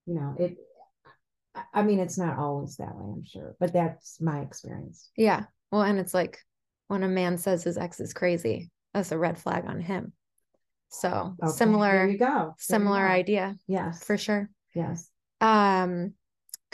you 0.06 0.14
know, 0.14 0.34
it. 0.38 0.56
I- 1.73 1.82
mean, 1.82 2.00
it's 2.00 2.18
not 2.18 2.37
always 2.38 2.76
that 2.76 2.94
way, 2.96 3.04
I'm 3.12 3.25
sure, 3.25 3.54
but 3.61 3.73
that's 3.73 4.20
my 4.20 4.40
experience. 4.40 5.11
Yeah. 5.16 5.44
Well, 5.70 5.82
and 5.82 5.99
it's 5.99 6.12
like 6.14 6.38
when 6.88 7.02
a 7.02 7.08
man 7.08 7.38
says 7.38 7.62
his 7.64 7.78
ex 7.78 8.00
is 8.00 8.12
crazy, 8.12 8.70
that's 8.92 9.12
a 9.12 9.18
red 9.18 9.38
flag 9.38 9.64
on 9.66 9.80
him. 9.80 10.12
So 10.90 11.08
Okay, 11.11 11.34
there 11.40 11.49
similar, 11.50 12.06
you 12.06 12.18
go. 12.18 12.26
There 12.26 12.44
you 12.46 12.54
similar 12.58 13.06
go. 13.06 13.12
idea 13.12 13.56
Yes, 13.66 14.02
for 14.04 14.16
sure. 14.18 14.50
yes. 14.75 15.08
Um, 15.40 16.14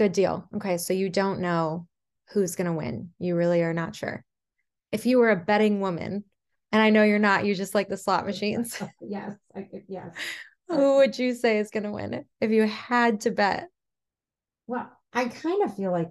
good 0.01 0.13
deal. 0.13 0.49
Okay, 0.57 0.79
so 0.79 0.95
you 0.95 1.11
don't 1.11 1.41
know 1.41 1.87
who's 2.33 2.57
gonna 2.57 2.73
win. 2.73 3.11
You 3.19 3.37
really 3.37 3.61
are 3.61 3.75
not 3.75 3.95
sure. 3.95 4.25
If 4.93 5.05
you 5.05 5.19
were 5.19 5.31
a 5.31 5.37
betting 5.37 5.81
woman, 5.81 6.25
and 6.73 6.81
I 6.81 6.89
know 6.89 7.03
you're 7.03 7.19
not, 7.19 7.45
you 7.45 7.55
just 7.55 7.75
like 7.75 7.91
the 7.91 7.99
slot 7.99 8.25
machines, 8.25 8.83
yes, 9.03 9.37
I 9.55 9.69
yes. 9.89 10.17
who 10.69 10.97
would 10.97 11.19
you 11.19 11.35
say 11.35 11.59
is 11.59 11.71
gonna 11.71 11.93
win 11.93 12.25
if 12.41 12.51
you 12.51 12.67
had 12.67 13.21
to 13.23 13.31
bet? 13.31 13.69
Well, 14.67 14.91
I 15.13 15.27
kind 15.27 15.65
of 15.65 15.77
feel 15.77 15.93
like 15.93 16.09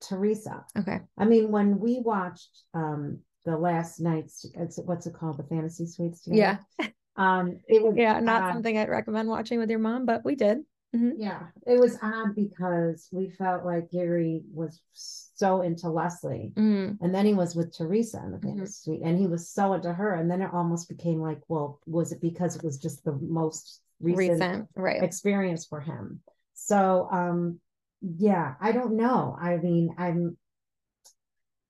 Theresa. 0.00 0.64
Okay. 0.78 1.00
I 1.18 1.26
mean, 1.26 1.50
when 1.50 1.78
we 1.78 2.00
watched 2.00 2.62
um 2.72 3.18
the 3.44 3.58
last 3.58 4.00
night's 4.00 4.46
it's, 4.54 4.78
what's 4.78 5.06
it 5.06 5.12
called, 5.12 5.36
the 5.36 5.42
fantasy 5.42 5.86
suites 5.86 6.22
together? 6.22 6.60
Yeah. 6.78 6.88
Um, 7.16 7.60
it 7.68 7.82
was 7.82 7.94
Yeah, 7.98 8.20
not 8.20 8.44
odd. 8.44 8.52
something 8.54 8.78
I'd 8.78 8.88
recommend 8.88 9.28
watching 9.28 9.58
with 9.58 9.68
your 9.68 9.80
mom, 9.80 10.06
but 10.06 10.24
we 10.24 10.34
did. 10.34 10.60
Yeah, 10.94 11.40
it 11.66 11.78
was 11.78 11.98
odd 12.02 12.34
because 12.34 13.08
we 13.12 13.28
felt 13.30 13.64
like 13.64 13.90
Gary 13.90 14.42
was 14.52 14.80
so 14.92 15.62
into 15.62 15.88
Leslie, 15.88 16.52
Mm, 16.56 16.98
and 17.00 17.14
then 17.14 17.26
he 17.26 17.34
was 17.34 17.56
with 17.56 17.72
Theresa 17.76 18.22
in 18.24 18.30
the 18.32 18.38
Mhm. 18.38 18.42
fantasy 18.44 18.72
suite, 18.72 19.02
and 19.02 19.18
he 19.18 19.26
was 19.26 19.48
so 19.48 19.72
into 19.72 19.92
her, 19.92 20.14
and 20.14 20.30
then 20.30 20.40
it 20.42 20.52
almost 20.52 20.88
became 20.88 21.20
like, 21.20 21.40
well, 21.48 21.80
was 21.86 22.12
it 22.12 22.20
because 22.20 22.56
it 22.56 22.62
was 22.62 22.78
just 22.78 23.04
the 23.04 23.12
most 23.12 23.80
recent 24.00 24.40
recent, 24.40 24.68
right. 24.76 25.02
experience 25.02 25.64
for 25.66 25.80
him. 25.80 26.20
So 26.54 27.08
um 27.10 27.60
yeah, 28.00 28.54
I 28.60 28.72
don't 28.72 28.96
know. 28.96 29.36
I 29.40 29.56
mean, 29.56 29.94
I'm 29.98 30.36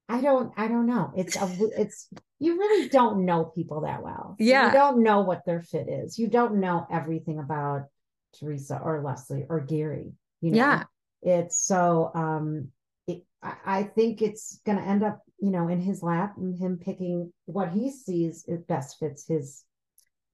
I 0.08 0.20
don't 0.20 0.52
I 0.56 0.68
don't 0.68 0.86
know. 0.86 1.12
It's 1.16 1.36
a 1.36 1.48
it's 1.80 2.08
you 2.38 2.58
really 2.58 2.88
don't 2.88 3.24
know 3.24 3.44
people 3.44 3.82
that 3.82 4.02
well. 4.02 4.36
Yeah. 4.38 4.66
You 4.66 4.72
don't 4.72 5.02
know 5.02 5.20
what 5.22 5.44
their 5.46 5.62
fit 5.62 5.88
is. 5.88 6.18
You 6.18 6.28
don't 6.28 6.56
know 6.60 6.86
everything 6.90 7.38
about 7.38 7.84
Theresa 8.38 8.80
or 8.82 9.02
Leslie 9.02 9.46
or 9.48 9.60
Gary. 9.60 10.12
You 10.40 10.50
know, 10.52 10.56
Yeah. 10.56 10.84
it's 11.22 11.58
so 11.58 12.10
um 12.14 12.68
it, 13.06 13.24
I, 13.42 13.82
think 13.84 14.22
it's 14.22 14.60
gonna 14.64 14.80
end 14.82 15.02
up, 15.02 15.22
you 15.38 15.50
know, 15.50 15.68
in 15.68 15.80
his 15.80 16.02
lap 16.02 16.34
and 16.38 16.58
him 16.58 16.78
picking 16.78 17.32
what 17.44 17.70
he 17.70 17.90
sees 17.90 18.44
it 18.48 18.66
best 18.66 18.98
fits 18.98 19.26
his 19.26 19.64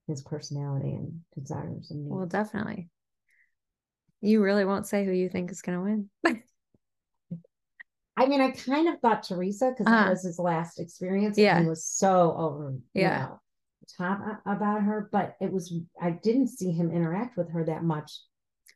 his 0.07 0.21
personality 0.23 0.93
and 0.93 1.21
desires 1.37 1.91
and 1.91 2.03
needs. 2.05 2.13
Well, 2.13 2.25
definitely. 2.25 2.89
You 4.21 4.41
really 4.43 4.65
won't 4.65 4.87
say 4.87 5.05
who 5.05 5.11
you 5.11 5.29
think 5.29 5.51
is 5.51 5.61
going 5.61 5.77
to 5.77 5.83
win. 5.83 6.41
I 8.17 8.25
mean, 8.27 8.41
I 8.41 8.51
kind 8.51 8.87
of 8.89 8.99
thought 8.99 9.23
Theresa 9.23 9.71
because 9.71 9.87
Uh-huh. 9.87 10.03
that 10.05 10.09
was 10.09 10.23
his 10.23 10.37
last 10.37 10.79
experience. 10.79 11.37
Yeah. 11.37 11.55
and 11.55 11.65
he 11.65 11.69
was 11.69 11.85
so 11.85 12.35
over, 12.37 12.75
Yeah. 12.93 13.21
you 13.23 13.29
know, 13.29 13.39
top 13.97 14.19
about 14.45 14.83
her. 14.83 15.09
But 15.11 15.35
it 15.41 15.51
was 15.51 15.73
I 16.01 16.11
didn't 16.11 16.47
see 16.47 16.71
him 16.71 16.91
interact 16.91 17.37
with 17.37 17.51
her 17.51 17.63
that 17.65 17.83
much 17.83 18.11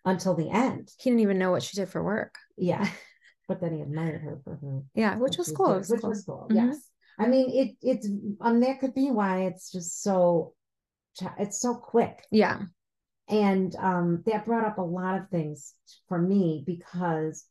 until 0.04 0.36
the 0.36 0.50
end. 0.50 0.92
He 1.00 1.10
didn't 1.10 1.22
even 1.22 1.40
know 1.40 1.52
what 1.52 1.64
she 1.64 1.76
did 1.76 1.90
for 1.90 2.04
work. 2.04 2.36
Yeah, 2.58 2.88
but 3.48 3.62
then 3.62 3.74
he 3.76 3.82
admired 3.82 4.22
her 4.22 4.40
for 4.44 4.56
her, 4.56 4.84
Yeah, 4.94 5.18
which 5.18 5.38
was 5.38 5.52
cool. 5.52 5.68
did, 5.68 5.76
It 5.76 5.80
was 5.80 5.90
which 5.90 6.04
was 6.04 6.24
cool. 6.26 6.48
Mhm. 6.52 6.56
Yes, 6.56 6.90
I 7.18 7.28
mean 7.28 7.50
it. 7.52 7.76
It's 7.82 8.08
um 8.42 8.60
that 8.62 8.80
could 8.80 8.94
be 8.94 9.12
why 9.12 9.44
it's 9.44 9.72
just 9.72 10.02
so, 10.04 10.54
it's 11.40 11.60
so 11.62 11.76
quick. 11.76 12.24
Yeah. 12.32 12.62
and 13.28 13.76
um, 13.78 14.24
that 14.28 14.46
brought 14.46 14.66
up 14.66 14.78
a 14.78 14.82
lot 14.82 15.20
of 15.20 15.30
things 15.30 15.74
for 16.08 16.20
me 16.20 16.64
because 16.66 17.46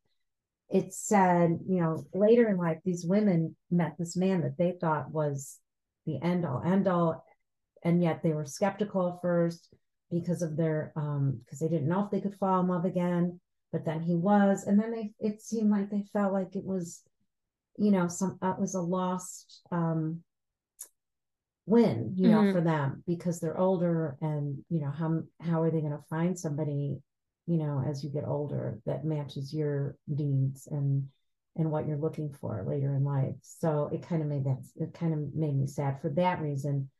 it 0.70 0.92
said 0.94 1.58
you 1.68 1.80
know 1.80 2.04
later 2.14 2.48
in 2.48 2.56
life 2.56 2.78
these 2.84 3.04
women 3.04 3.54
met 3.70 3.94
this 3.98 4.16
man 4.16 4.40
that 4.42 4.56
they 4.56 4.72
thought 4.80 5.10
was 5.10 5.58
the 6.06 6.18
end 6.22 6.44
all 6.46 6.62
end 6.64 6.86
all 6.88 7.24
and 7.84 8.02
yet 8.02 8.22
they 8.22 8.32
were 8.32 8.46
skeptical 8.46 9.08
at 9.08 9.22
first 9.22 9.72
because 10.10 10.42
of 10.42 10.56
their 10.56 10.92
um 10.96 11.40
because 11.44 11.58
they 11.60 11.68
didn't 11.68 11.88
know 11.88 12.04
if 12.04 12.10
they 12.10 12.20
could 12.20 12.38
fall 12.38 12.60
in 12.60 12.68
love 12.68 12.84
again 12.84 13.40
but 13.72 13.84
then 13.84 14.00
he 14.00 14.14
was 14.14 14.64
and 14.64 14.78
then 14.80 14.90
they 14.92 15.12
it 15.20 15.40
seemed 15.42 15.70
like 15.70 15.90
they 15.90 16.04
felt 16.12 16.32
like 16.32 16.54
it 16.56 16.64
was 16.64 17.02
you 17.76 17.90
know, 17.90 18.08
some 18.08 18.38
uh, 18.42 18.50
it 18.52 18.60
was 18.60 18.74
a 18.74 18.80
lost 18.80 19.62
um 19.72 20.22
win, 21.66 22.14
you 22.16 22.28
know, 22.28 22.42
Mhm. 22.42 22.52
for 22.52 22.60
them 22.60 23.02
because 23.06 23.40
they're 23.40 23.58
older 23.58 24.16
and 24.20 24.64
you 24.68 24.80
know, 24.80 24.90
how 24.90 25.22
how 25.40 25.62
are 25.62 25.70
they 25.70 25.80
going 25.80 25.92
to 25.92 26.04
find 26.10 26.38
somebody, 26.38 27.00
you 27.46 27.56
know, 27.58 27.82
as 27.86 28.04
you 28.04 28.10
get 28.10 28.24
older 28.26 28.80
that 28.86 29.04
matches 29.04 29.52
your 29.52 29.96
needs 30.06 30.66
and 30.66 31.08
and 31.56 31.70
what 31.70 31.86
you're 31.86 31.96
looking 31.96 32.32
for 32.32 32.64
later 32.66 32.94
in 32.94 33.04
life. 33.04 33.36
So 33.42 33.88
it 33.92 34.02
kind 34.02 34.22
of 34.22 34.28
made 34.28 34.44
that 34.44 34.62
it 34.76 34.92
kind 34.94 35.14
of 35.14 35.34
made 35.34 35.56
me 35.56 35.66
sad 35.66 36.00
for 36.00 36.10
that 36.10 36.40
reason. 36.40 36.90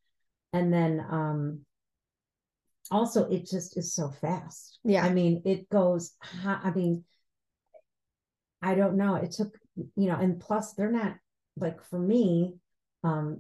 And 0.55 0.73
then 0.73 1.05
um 1.11 1.61
also 2.91 3.29
it 3.29 3.47
just 3.47 3.77
is 3.77 3.93
so 3.93 4.11
fast. 4.21 4.79
Yeah. 4.85 5.05
I 5.05 5.13
mean, 5.13 5.43
it 5.45 5.69
goes 5.69 6.13
I 6.43 6.71
mean 6.71 7.05
I 8.63 8.75
don't 8.75 8.97
know. 8.97 9.17
It 9.17 9.33
took, 9.33 9.59
you 9.77 10.09
know, 10.09 10.17
and 10.17 10.41
plus 10.41 10.73
they're 10.73 10.91
not 10.91 11.17
like 11.57 11.85
for 11.85 11.99
me, 11.99 12.55
um, 13.03 13.39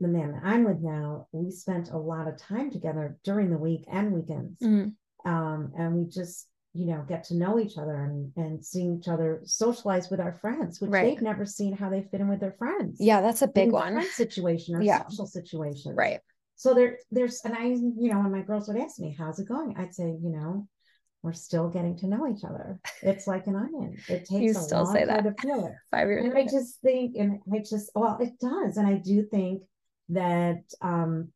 the 0.00 0.08
man 0.08 0.32
that 0.32 0.42
I'm 0.44 0.64
with 0.64 0.80
now, 0.80 1.28
we 1.30 1.52
spent 1.52 1.90
a 1.90 1.96
lot 1.96 2.26
of 2.26 2.36
time 2.38 2.72
together 2.72 3.16
during 3.22 3.50
the 3.50 3.56
week 3.58 3.84
and 3.86 4.12
weekends. 4.12 4.58
Mhm. 4.60 4.94
Um, 5.24 5.72
and 5.78 5.94
we 5.94 6.04
just, 6.10 6.48
you 6.72 6.86
know, 6.86 7.04
get 7.08 7.22
to 7.24 7.36
know 7.36 7.60
each 7.60 7.78
other 7.78 7.94
and, 7.94 8.32
and 8.36 8.64
seeing 8.66 8.98
each 8.98 9.06
other 9.06 9.40
socialize 9.44 10.10
with 10.10 10.18
our 10.18 10.32
friends, 10.32 10.80
which 10.80 10.90
Right. 10.90 11.14
they've 11.14 11.22
never 11.22 11.46
seen 11.46 11.72
how 11.76 11.88
they 11.88 12.02
fit 12.02 12.20
in 12.20 12.28
with 12.28 12.40
their 12.40 12.52
friends. 12.58 13.00
Yeah, 13.00 13.20
that's 13.20 13.42
a 13.42 13.46
big 13.46 13.70
one. 13.70 14.02
situation 14.02 14.74
or 14.74 14.82
Yeah. 14.82 15.06
social 15.06 15.26
situation. 15.26 15.94
Right. 15.94 16.20
So 16.56 16.72
there, 16.74 16.98
there's, 17.10 17.40
and 17.44 17.54
I, 17.54 17.64
you 17.66 18.10
know, 18.12 18.20
when 18.20 18.32
my 18.32 18.42
girls 18.42 18.68
would 18.68 18.76
ask 18.76 18.98
me, 18.98 19.14
how's 19.18 19.38
it 19.38 19.48
going? 19.48 19.74
I'd 19.76 19.94
say, 19.94 20.04
you 20.04 20.30
know, 20.30 20.68
we're 21.22 21.32
still 21.32 21.68
getting 21.68 21.96
to 21.98 22.06
know 22.06 22.28
each 22.28 22.44
other. 22.44 22.78
It's 23.02 23.26
like 23.26 23.46
an 23.46 23.56
onion. 23.56 23.96
It 24.08 24.24
takes 24.26 24.30
You 24.32 24.50
a 24.50 24.54
still 24.54 24.84
long 24.84 24.94
say 24.94 25.04
that. 25.04 25.24
to 25.24 25.32
peel 25.32 25.66
it. 25.66 25.72
Five 25.90 26.08
years. 26.08 26.24
And 26.24 26.36
I 26.36 26.44
just 26.44 26.80
think, 26.80 27.16
and 27.16 27.40
I 27.52 27.58
just, 27.58 27.90
well, 27.94 28.18
it 28.20 28.38
does. 28.40 28.76
And 28.76 28.86
I 28.86 28.94
do 28.94 29.24
think 29.24 29.62
that 30.10 30.62
um, 30.80 31.32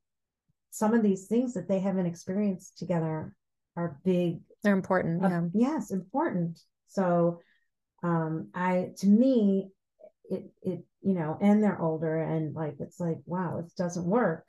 some 0.71 0.95
of 0.95 1.03
these 1.03 1.27
things 1.27 1.55
that 1.55 1.69
they 1.69 1.81
haven't 1.81 2.07
experienced 2.07 2.79
together 2.79 3.35
are 3.77 3.99
big, 4.05 4.41
They're 4.63 4.75
important. 4.75 5.25
uh, 5.25 5.29
Yeah. 5.29 5.43
yes, 5.55 5.91
important. 5.91 6.61
So 6.89 7.41
um, 8.03 8.49
I, 8.55 8.91
to 8.99 9.07
me, 9.07 9.71
it, 10.31 10.51
it, 10.63 10.85
you 11.01 11.15
know, 11.15 11.39
and 11.41 11.63
they're 11.63 11.81
older 11.81 12.23
and 12.23 12.55
like, 12.55 12.77
it's 12.81 13.01
like, 13.01 13.19
wow, 13.25 13.59
it 13.59 13.75
doesn't 13.77 14.05
work. 14.05 14.45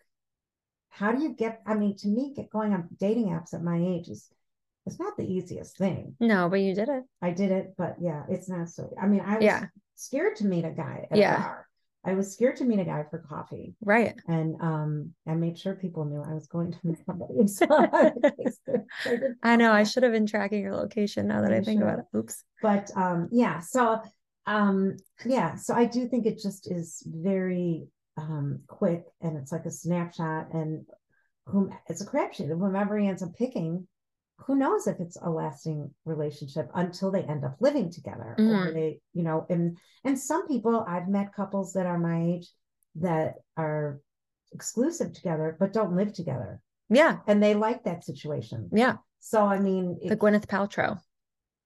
How 0.90 1.12
do 1.12 1.22
you 1.22 1.34
get, 1.34 1.62
I 1.66 1.76
mean, 1.76 1.96
to 1.98 2.08
me, 2.08 2.34
get 2.36 2.50
going 2.50 2.74
on 2.74 2.90
dating 3.00 3.28
apps 3.28 3.54
at 3.54 3.64
my 3.64 3.78
age 3.78 4.10
is, 4.10 4.30
it's 4.86 5.00
not 5.00 5.18
the 5.18 5.24
easiest 5.24 5.78
thing. 5.78 6.16
No, 6.20 6.50
but 6.50 6.62
you 6.62 6.74
did 6.74 6.90
it. 6.90 7.04
I 7.22 7.32
did 7.32 7.52
it, 7.52 7.76
but 7.78 7.98
yeah, 8.02 8.24
it's 8.30 8.50
not 8.50 8.70
so. 8.70 8.94
I 9.00 9.08
mean, 9.08 9.22
I 9.22 9.36
was 9.36 9.44
Yeah. 9.44 9.66
scared 9.96 10.38
to 10.38 10.46
meet 10.46 10.66
a 10.66 10.72
guy 10.72 11.08
at 11.12 11.18
Yeah. 11.18 11.36
a 11.36 11.40
bar. 11.40 11.68
I 12.04 12.14
was 12.14 12.32
scared 12.34 12.56
to 12.58 12.64
meet 12.66 12.80
a 12.80 12.86
guy 12.86 13.04
for 13.10 13.20
coffee, 13.20 13.76
Right. 13.82 14.16
and 14.28 14.56
um, 14.62 15.14
I 15.28 15.36
made 15.36 15.60
sure 15.60 15.76
people 15.76 16.06
knew 16.06 16.22
I 16.22 16.34
was 16.34 16.48
going 16.48 16.72
to 16.72 16.78
meet 16.84 16.98
somebody. 17.06 17.34
So 17.48 17.68
I 17.70 18.14
I 19.44 19.56
know. 19.58 19.72
I 19.74 19.84
should 19.84 20.04
have 20.04 20.14
been 20.14 20.26
tracking 20.26 20.62
your 20.62 20.76
location 20.76 21.28
now 21.28 21.42
that 21.42 21.52
I 21.52 21.58
You 21.58 21.64
think 21.64 21.82
about 21.82 22.00
it. 22.00 22.06
Oops. 22.16 22.44
But 22.62 22.90
um, 22.96 23.28
yeah, 23.32 23.60
so 23.60 24.02
um, 24.46 24.96
yeah, 25.26 25.56
so 25.56 25.74
I 25.76 25.86
do 25.86 26.08
think 26.08 26.26
it 26.26 26.40
just 26.40 26.72
is 26.72 27.04
very 27.06 27.90
um 28.20 28.62
quick, 28.68 29.06
and 29.22 29.38
it's 29.38 29.52
like 29.52 29.66
a 29.66 29.72
snapshot, 29.72 30.54
and 30.54 30.86
whom 31.46 31.72
it's 31.88 32.02
a 32.02 32.06
crapshoot. 32.06 32.52
And 32.52 32.60
whomever 32.62 32.98
he 32.98 33.08
ends 33.08 33.24
up 33.24 33.34
picking, 33.36 33.88
who 34.38 34.56
knows 34.56 34.88
if 34.88 35.00
it's 35.00 35.18
a 35.22 35.30
lasting 35.30 35.94
relationship 36.06 36.70
until 36.76 37.12
they 37.12 37.24
end 37.24 37.44
up 37.44 37.58
living 37.60 37.92
together 37.92 38.36
or 38.38 38.44
Mhm. 38.68 38.74
they 38.74 39.02
you 39.14 39.24
know 39.24 39.46
and 39.50 39.78
and 40.06 40.18
some 40.18 40.48
people 40.48 40.86
i've 40.88 41.10
met 41.10 41.34
couples 41.34 41.74
that 41.74 41.86
are 41.86 41.98
my 42.00 42.24
age 42.24 42.48
that 42.96 43.36
are 43.58 44.00
exclusive 44.54 45.12
together 45.14 45.58
but 45.60 45.74
don't 45.74 45.96
live 45.96 46.14
together 46.14 46.62
Yeah. 46.90 47.20
and 47.28 47.44
they 47.44 47.54
like 47.54 47.84
that 47.84 48.06
situation 48.06 48.70
Yeah. 48.72 48.98
so 49.20 49.44
i 49.46 49.60
mean 49.60 50.00
The 50.08 50.16
Gwyneth 50.16 50.48
Paltrow. 50.48 51.02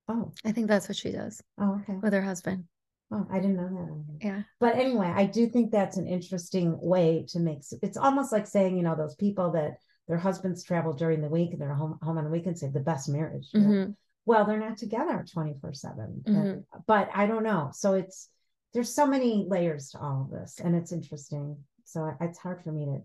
oh 0.07 0.31
I 0.43 0.51
think 0.51 0.67
that's 0.67 0.89
what 0.89 0.97
she 0.97 1.11
does 1.11 1.43
oh 1.59 1.75
okay 1.81 1.97
with 2.01 2.13
her 2.13 2.23
husband. 2.23 2.65
Oh 3.13 3.27
i 3.31 3.39
didn't 3.39 3.55
know 3.55 3.69
that 3.69 4.25
Yeah. 4.25 4.41
but 4.59 4.75
anyway 4.75 5.11
i 5.15 5.25
do 5.25 5.47
think 5.47 5.71
that's 5.71 5.97
an 5.97 6.07
interesting 6.07 6.77
way 6.81 7.25
to 7.29 7.39
make 7.39 7.59
it's 7.81 7.97
almost 7.97 8.31
like 8.31 8.47
saying 8.47 8.75
you 8.77 8.83
know 8.83 8.95
those 8.95 9.15
people 9.15 9.51
that 9.51 9.77
their 10.07 10.17
husbands 10.17 10.63
travel 10.63 10.93
during 10.93 11.21
the 11.21 11.29
week 11.29 11.51
and 11.51 11.61
they're 11.61 11.73
home, 11.73 11.97
home 12.01 12.17
on 12.17 12.25
the 12.25 12.29
weekends 12.29 12.59
say 12.59 12.67
the 12.67 12.79
best 12.79 13.07
marriage? 13.07 13.47
Mhm. 13.55 13.95
well 14.25 14.45
they're 14.45 14.59
not 14.59 14.77
together 14.77 15.23
24 15.31 15.73
7 15.73 16.23
Mhm. 16.27 16.63
but 16.87 17.09
i 17.13 17.25
don't 17.25 17.43
know 17.43 17.69
so 17.73 17.93
it's 17.93 18.29
there's 18.73 18.93
so 18.93 19.05
many 19.05 19.45
layers 19.47 19.89
to 19.91 19.99
all 19.99 20.23
of 20.23 20.31
this 20.31 20.59
and 20.59 20.75
it's 20.75 20.91
interesting 20.91 21.57
so 21.85 22.11
it's 22.19 22.39
hard 22.39 22.61
for 22.63 22.71
me 22.71 22.85
to 22.85 23.01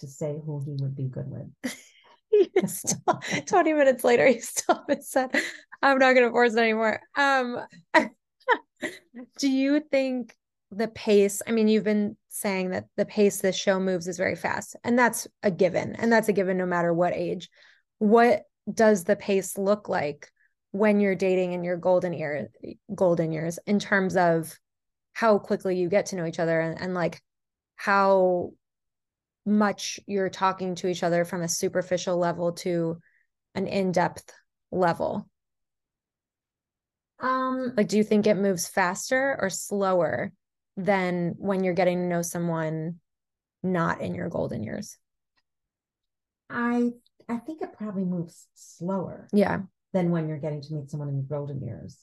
to 0.00 0.06
say 0.06 0.38
who 0.44 0.60
he 0.64 0.76
would 0.82 0.94
be 0.94 1.08
good 1.08 1.26
with 1.30 1.48
still, 2.66 3.20
20 3.46 3.72
minutes 3.72 4.04
later, 4.04 4.26
he 4.26 4.40
still 4.40 4.84
said, 5.00 5.30
I'm 5.82 5.98
not 5.98 6.14
going 6.14 6.26
to 6.26 6.30
force 6.30 6.54
it 6.54 6.58
anymore. 6.60 7.00
Um, 7.16 7.58
do 9.38 9.50
you 9.50 9.80
think 9.80 10.34
the 10.70 10.88
pace, 10.88 11.42
I 11.46 11.52
mean, 11.52 11.68
you've 11.68 11.84
been 11.84 12.16
saying 12.28 12.70
that 12.70 12.86
the 12.96 13.06
pace 13.06 13.40
this 13.40 13.56
show 13.56 13.80
moves 13.80 14.06
is 14.06 14.18
very 14.18 14.36
fast, 14.36 14.76
and 14.84 14.98
that's 14.98 15.26
a 15.42 15.50
given, 15.50 15.94
and 15.96 16.12
that's 16.12 16.28
a 16.28 16.32
given 16.32 16.58
no 16.58 16.66
matter 16.66 16.92
what 16.92 17.14
age. 17.14 17.48
What 17.98 18.42
does 18.72 19.04
the 19.04 19.16
pace 19.16 19.56
look 19.56 19.88
like 19.88 20.30
when 20.72 21.00
you're 21.00 21.14
dating 21.14 21.52
in 21.52 21.64
your 21.64 21.78
golden 21.78 22.12
year, 22.12 22.48
golden 22.94 23.32
years, 23.32 23.58
in 23.66 23.78
terms 23.78 24.16
of 24.16 24.54
how 25.14 25.38
quickly 25.38 25.76
you 25.76 25.88
get 25.88 26.06
to 26.06 26.16
know 26.16 26.26
each 26.26 26.38
other 26.38 26.60
and, 26.60 26.80
and 26.80 26.94
like 26.94 27.20
how 27.76 28.50
much 29.46 29.98
you're 30.06 30.28
talking 30.28 30.74
to 30.76 30.86
each 30.86 31.02
other 31.02 31.24
from 31.24 31.42
a 31.42 31.48
superficial 31.48 32.18
level 32.18 32.52
to 32.52 32.98
an 33.54 33.66
in-depth 33.66 34.30
level 34.70 35.28
um 37.20 37.74
like 37.76 37.88
do 37.88 37.96
you 37.96 38.04
think 38.04 38.26
it 38.26 38.36
moves 38.36 38.68
faster 38.68 39.36
or 39.40 39.50
slower 39.50 40.32
than 40.76 41.34
when 41.38 41.64
you're 41.64 41.74
getting 41.74 41.98
to 41.98 42.06
know 42.06 42.22
someone 42.22 43.00
not 43.62 44.00
in 44.00 44.14
your 44.14 44.28
golden 44.28 44.62
years? 44.62 44.96
I 46.48 46.92
i 47.28 47.36
think 47.36 47.60
it 47.60 47.72
probably 47.76 48.04
moves 48.04 48.46
slower 48.54 49.28
yeah. 49.32 49.60
than 49.92 50.10
when 50.10 50.28
you're 50.28 50.38
getting 50.38 50.62
to 50.62 50.74
meet 50.74 50.90
someone 50.90 51.08
in 51.08 51.16
your 51.16 51.24
golden 51.24 51.60
years. 51.62 51.98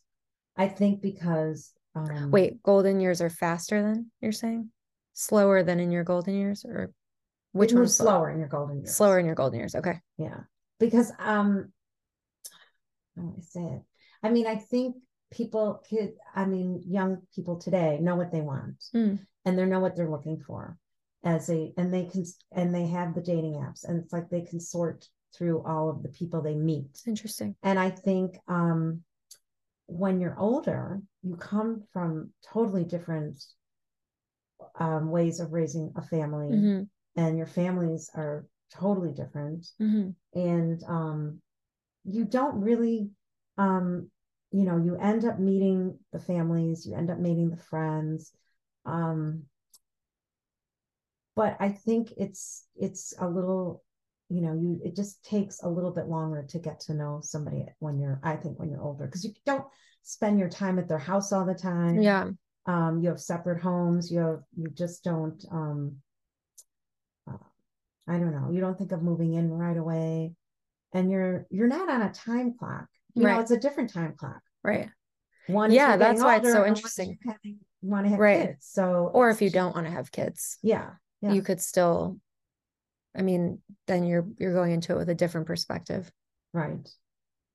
I 0.58 0.68
think 0.68 1.02
because 1.02 1.72
um 1.96 2.32
wait 2.32 2.62
golden 2.62 3.00
years 3.00 3.22
are 3.22 3.30
faster 3.30 3.82
than 3.82 4.12
you're 4.22 4.32
saying? 4.32 4.70
Slower 5.14 5.64
than 5.64 5.80
in 5.80 5.92
your 5.92 6.04
golden 6.04 6.36
years 6.36 6.66
or 6.66 6.92
which 7.54 7.72
it 7.72 7.76
one's 7.76 7.86
moves 7.86 7.98
slower 7.98 8.30
in 8.30 8.40
your 8.40 8.50
golden 8.50 8.80
years. 8.80 8.96
Slower 8.96 9.18
in 9.18 9.26
your 9.26 9.36
golden 9.36 9.60
years 9.60 9.76
okay. 9.76 10.02
Yeah, 10.18 10.42
because 10.78 11.10
um, 11.18 11.72
how 13.16 13.22
do 13.22 13.34
I 13.38 13.42
say 13.42 13.62
it? 13.62 13.82
I 14.22 14.30
mean, 14.30 14.46
I 14.46 14.58
think 14.58 14.98
people 15.36 15.84
could. 15.90 16.14
I 16.34 16.46
mean, 16.46 16.82
young 16.88 17.22
people 17.36 17.58
today 17.60 18.00
know 18.02 18.16
what 18.16 18.32
they 18.32 18.42
want, 18.42 18.80
Mm. 18.94 19.20
and 19.46 19.58
they 19.58 19.66
know 19.66 19.80
what 19.80 19.96
they're 19.96 20.10
looking 20.10 20.40
for, 20.40 20.78
as 21.24 21.50
a 21.50 21.74
and 21.78 21.94
they 21.94 22.06
can 22.06 22.24
and 22.52 22.74
they 22.74 22.88
have 22.88 23.14
the 23.14 23.22
dating 23.22 23.56
apps, 23.56 23.84
and 23.84 24.02
it's 24.02 24.14
like 24.14 24.30
they 24.30 24.42
can 24.42 24.60
sort 24.60 25.08
through 25.36 25.62
all 25.66 25.90
of 25.90 26.02
the 26.02 26.10
people 26.10 26.42
they 26.42 26.56
meet. 26.56 27.02
interesting 27.06 27.56
And 27.62 27.78
I 27.78 27.90
think 27.90 28.38
um, 28.48 29.04
when 29.88 30.22
you're 30.22 30.40
older, 30.40 31.02
you 31.22 31.36
come 31.36 31.84
from 31.92 32.32
totally 32.54 32.86
different 32.86 33.44
um, 34.80 35.10
ways 35.12 35.40
of 35.40 35.52
raising 35.54 35.92
a 35.96 36.02
family, 36.02 36.50
hmm 36.50 36.84
and 37.18 37.38
your 37.38 37.48
families 37.48 38.10
are 38.14 38.46
totally 38.72 39.14
different 39.14 39.68
hmm 39.78 40.10
and 40.34 40.84
um 40.84 41.40
you 42.04 42.26
don't 42.26 42.60
really 42.60 43.10
um 43.58 44.10
you 44.52 44.64
know 44.64 44.78
you 44.78 44.96
end 44.98 45.26
up 45.26 45.40
meeting 45.40 45.98
the 46.12 46.20
families 46.20 46.86
you 46.86 46.96
end 46.96 47.10
up 47.10 47.20
meeting 47.20 47.50
the 47.50 47.58
friends 47.58 48.32
um 48.86 49.44
but 51.36 51.58
i 51.60 51.70
think 51.70 52.14
it's 52.18 52.68
it's 52.76 53.14
a 53.20 53.28
little 53.28 53.84
you 54.30 54.42
know 54.42 54.54
you 54.54 54.80
it 54.84 54.96
just 54.96 55.24
takes 55.24 55.62
a 55.62 55.70
little 55.70 55.92
bit 55.92 56.08
longer 56.08 56.44
to 56.48 56.60
get 56.60 56.80
to 56.80 56.94
know 56.94 57.20
somebody 57.24 57.66
when 57.80 58.00
you're 58.00 58.20
i 58.24 58.36
think 58.36 58.60
when 58.60 58.70
you're 58.70 58.82
older 58.82 59.06
because 59.06 59.24
you 59.24 59.32
don't 59.46 59.66
spend 60.04 60.40
your 60.40 60.50
time 60.50 60.80
at 60.80 60.88
their 60.88 61.00
house 61.00 61.34
all 61.34 61.46
the 61.46 61.54
time. 61.54 62.00
Yeah. 62.00 62.30
Um 62.68 63.00
you 63.02 63.10
have 63.10 63.20
separate 63.20 63.62
homes 63.62 64.12
you 64.12 64.20
have 64.20 64.42
you 64.56 64.70
just 64.70 65.04
don't 65.04 65.44
um 65.52 65.98
uh, 67.30 67.38
i 68.08 68.14
don't 68.18 68.32
know 68.32 68.50
you 68.52 68.62
don't 68.62 68.78
think 68.78 68.92
of 68.92 69.04
moving 69.04 69.34
in 69.34 69.52
right 69.52 69.78
away 69.78 70.34
and 70.94 71.12
you're 71.12 71.46
you're 71.52 71.68
not 71.68 71.90
on 71.90 72.02
a 72.02 72.12
time 72.12 72.56
clock 72.58 72.88
you 73.16 73.24
know 73.24 73.30
Right. 73.30 73.42
it's 73.42 73.52
a 73.52 73.58
different 73.60 73.92
time 73.92 74.14
clock. 74.16 74.42
Right. 74.64 74.90
One 75.48 75.72
Yeah, 75.72 75.98
that's 75.98 76.22
why 76.22 76.38
it's 76.38 76.46
so 76.52 76.58
older, 76.58 76.66
and 76.66 76.70
one 76.70 76.74
is 76.74 76.78
interesting. 77.00 77.20
having- 77.26 77.60
want 77.82 78.06
to 78.06 78.10
have 78.12 78.20
Right. 78.20 78.48
kids. 78.48 78.66
So 78.68 79.10
or 79.14 79.30
if 79.30 79.42
you 79.42 79.50
don't 79.52 79.76
want 79.76 79.86
to 79.88 79.92
have 79.92 80.12
kids 80.12 80.58
yeah 80.64 80.94
yeah. 81.22 81.34
you 81.34 81.44
could 81.44 81.62
still 81.62 82.18
i 83.16 83.22
mean 83.22 83.62
then 83.86 84.04
you're 84.06 84.26
you're 84.40 84.54
going 84.54 84.72
into 84.72 84.94
it 84.94 84.98
with 84.98 85.10
a 85.10 85.14
different 85.16 85.46
perspective. 85.46 86.12
Right. 86.52 86.90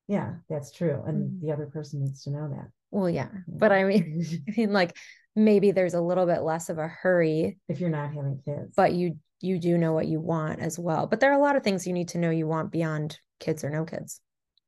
Yeah 0.07 0.37
that's 0.49 0.70
true. 0.70 1.03
And 1.05 1.16
Mhm. 1.33 1.40
the 1.42 1.53
other 1.53 1.66
person 1.66 2.01
needs 2.03 2.23
to 2.25 2.31
know 2.31 2.49
that. 2.49 2.68
Well 2.92 3.11
yeah. 3.11 3.29
But 3.49 3.73
i 3.73 3.83
mean 3.85 4.23
i 4.49 4.53
mean 4.57 4.73
like 4.73 4.96
maybe 5.35 5.73
there's 5.73 5.94
a 5.94 6.01
little 6.01 6.27
bit 6.27 6.42
less 6.42 6.68
of 6.70 6.79
a 6.79 6.87
hurry 6.88 7.59
if 7.68 7.81
you're 7.81 7.90
not 7.90 8.12
having 8.14 8.40
kids. 8.44 8.73
but 8.77 8.92
you 8.92 9.18
you 9.40 9.59
do 9.59 9.77
know 9.79 9.92
what 9.94 10.07
you 10.07 10.20
want 10.20 10.61
as 10.61 10.79
well. 10.79 11.07
But 11.09 11.18
there 11.20 11.33
are 11.33 11.38
a 11.38 11.42
lot 11.42 11.57
of 11.57 11.64
things 11.64 11.87
you 11.88 11.92
need 11.94 12.09
to 12.09 12.18
know 12.18 12.31
you 12.31 12.46
want 12.46 12.70
beyond 12.70 13.18
kids 13.40 13.64
or 13.64 13.70
no 13.70 13.85
kids. 13.85 14.20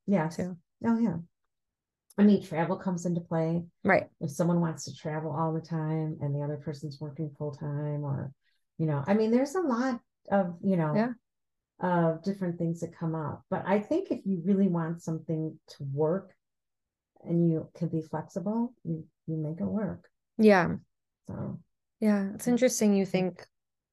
Yeah 0.06 0.28
too 0.28 0.56
Oh 0.84 0.98
yeah. 0.98 1.16
I 2.18 2.24
mean, 2.24 2.42
travel 2.42 2.76
comes 2.76 3.06
into 3.06 3.20
play. 3.20 3.64
right 3.84 4.08
If 4.20 4.30
someone 4.30 4.60
wants 4.60 4.84
to 4.84 4.94
travel 4.94 5.32
all 5.32 5.52
the 5.54 5.60
time 5.60 6.18
and 6.20 6.34
the 6.34 6.42
other 6.42 6.58
person's 6.58 7.00
working 7.00 7.30
full 7.38 7.52
time, 7.52 8.04
or 8.04 8.32
you 8.78 8.86
know, 8.86 9.02
I 9.06 9.14
mean, 9.14 9.30
there's 9.30 9.54
a 9.54 9.60
lot 9.60 10.00
of 10.30 10.54
you 10.62 10.76
know, 10.76 10.94
Yeah. 10.94 11.12
of 11.80 12.22
different 12.22 12.58
things 12.58 12.80
that 12.80 12.96
come 12.96 13.14
up. 13.14 13.42
But 13.50 13.64
I 13.66 13.80
think 13.80 14.10
if 14.10 14.20
you 14.26 14.42
really 14.44 14.68
want 14.68 15.02
something 15.02 15.58
to 15.68 15.84
work, 15.92 16.34
and 17.24 17.50
you 17.50 17.68
can 17.74 17.88
be 17.88 18.02
flexible, 18.02 18.74
you 18.84 19.04
you 19.26 19.36
make 19.36 19.60
it 19.60 19.64
work. 19.64 20.08
yeah 20.38 20.76
So 21.28 21.60
yeah 22.00 22.30
it's 22.34 22.48
interesting 22.48 22.94
you 22.94 23.06
think 23.06 23.46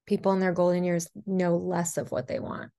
people 0.06 0.32
in 0.32 0.40
their 0.40 0.52
golden 0.52 0.84
years 0.84 1.08
know 1.26 1.56
less 1.56 1.96
of 1.96 2.10
what 2.10 2.26
they 2.26 2.40
want 2.40 2.70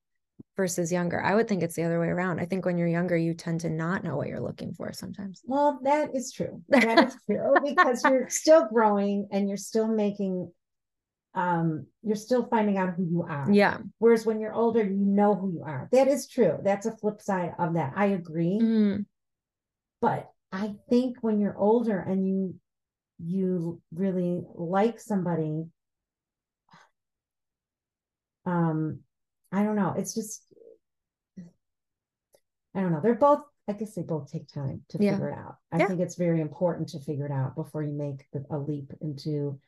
versus 0.58 0.92
younger 0.92 1.22
i 1.24 1.34
would 1.34 1.48
think 1.48 1.64
it's 1.64 1.76
the 1.76 1.84
other 1.84 2.00
way 2.00 2.08
around 2.08 2.40
i 2.40 2.46
think 2.46 2.66
when 2.66 2.78
you're 2.78 2.88
younger 2.88 3.16
you 3.18 3.34
tend 3.34 3.62
to 3.62 3.70
not 3.70 4.04
know 4.04 4.16
what 4.18 4.28
you're 4.28 4.40
looking 4.42 4.74
for 4.74 4.92
sometimes 4.94 5.42
Well, 5.46 5.80
that 5.84 6.14
is 6.16 6.32
true. 6.32 6.62
That 6.70 7.08
is 7.08 7.16
true 7.26 7.56
because 7.66 8.04
you're 8.04 8.30
still 8.30 8.68
growing 8.68 9.28
and 9.32 9.48
you're 9.48 9.58
still 9.58 9.88
making 9.88 10.52
um 11.34 11.86
you're 12.04 12.16
still 12.18 12.46
finding 12.48 12.78
out 12.78 12.94
who 12.96 13.06
you 13.06 13.24
are. 13.24 13.48
yeah 13.52 13.78
Whereas 14.00 14.26
when 14.26 14.40
you're 14.42 14.54
older, 14.54 14.84
you 14.84 15.06
know 15.06 15.36
who 15.36 15.52
you 15.54 15.64
are. 15.64 15.88
That 15.92 16.08
is 16.08 16.28
true. 16.28 16.58
That's 16.64 16.86
a 16.86 16.98
flip 16.98 17.22
side 17.22 17.54
of 17.58 17.76
that. 17.76 17.94
I 17.96 18.08
agree. 18.08 18.60
Mhm. 18.62 19.06
But 20.02 20.30
I 20.52 20.76
think 20.90 21.18
when 21.22 21.40
you're 21.40 21.58
older 21.58 21.98
and 22.00 22.28
you 22.28 22.56
you 23.24 23.82
really 23.94 24.44
like 24.56 25.00
somebody, 25.00 25.66
um, 28.46 29.00
I 29.52 29.64
don't 29.64 29.76
know. 29.76 29.94
It's 29.98 30.14
just 30.14 30.44
I 32.74 32.80
don't 32.82 32.92
know. 32.92 33.02
They're 33.02 33.16
both 33.16 33.42
I 33.68 33.74
guess 33.74 33.94
they 33.94 34.02
both 34.02 34.32
take 34.32 34.48
time 34.48 34.84
to 34.90 34.98
Yeah. 34.98 35.12
figure 35.14 35.30
it 35.30 35.38
out. 35.38 35.58
I 35.72 35.78
Yeah. 35.80 35.88
think 35.88 36.00
it's 36.02 36.16
very 36.16 36.42
important 36.42 36.90
to 36.90 37.00
figure 37.00 37.26
it 37.26 37.32
out 37.32 37.56
before 37.56 37.84
you 37.84 37.94
make 37.94 38.28
a 38.50 38.58
leap 38.58 38.92
into 39.02 39.60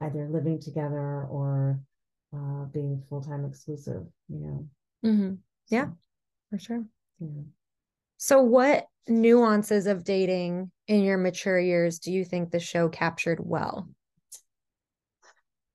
either 0.00 0.28
living 0.28 0.60
together 0.60 1.24
or 1.26 1.80
uh, 2.32 2.64
being 2.66 3.02
full 3.08 3.20
time 3.22 3.44
exclusive. 3.44 4.06
You 4.28 4.38
know. 4.38 4.68
Mhm. 5.04 5.38
Yeah. 5.68 5.86
So, 5.86 5.96
for 6.50 6.58
sure 6.58 6.86
yeah. 7.18 7.42
So, 8.16 8.42
what 8.42 8.88
nuances 9.08 9.86
of 9.86 10.04
dating 10.04 10.70
in 10.86 11.02
your 11.02 11.18
mature 11.18 11.58
years 11.58 11.98
do 11.98 12.12
you 12.12 12.24
think 12.24 12.50
the 12.50 12.60
show 12.60 12.88
captured 12.88 13.40
well? 13.40 13.88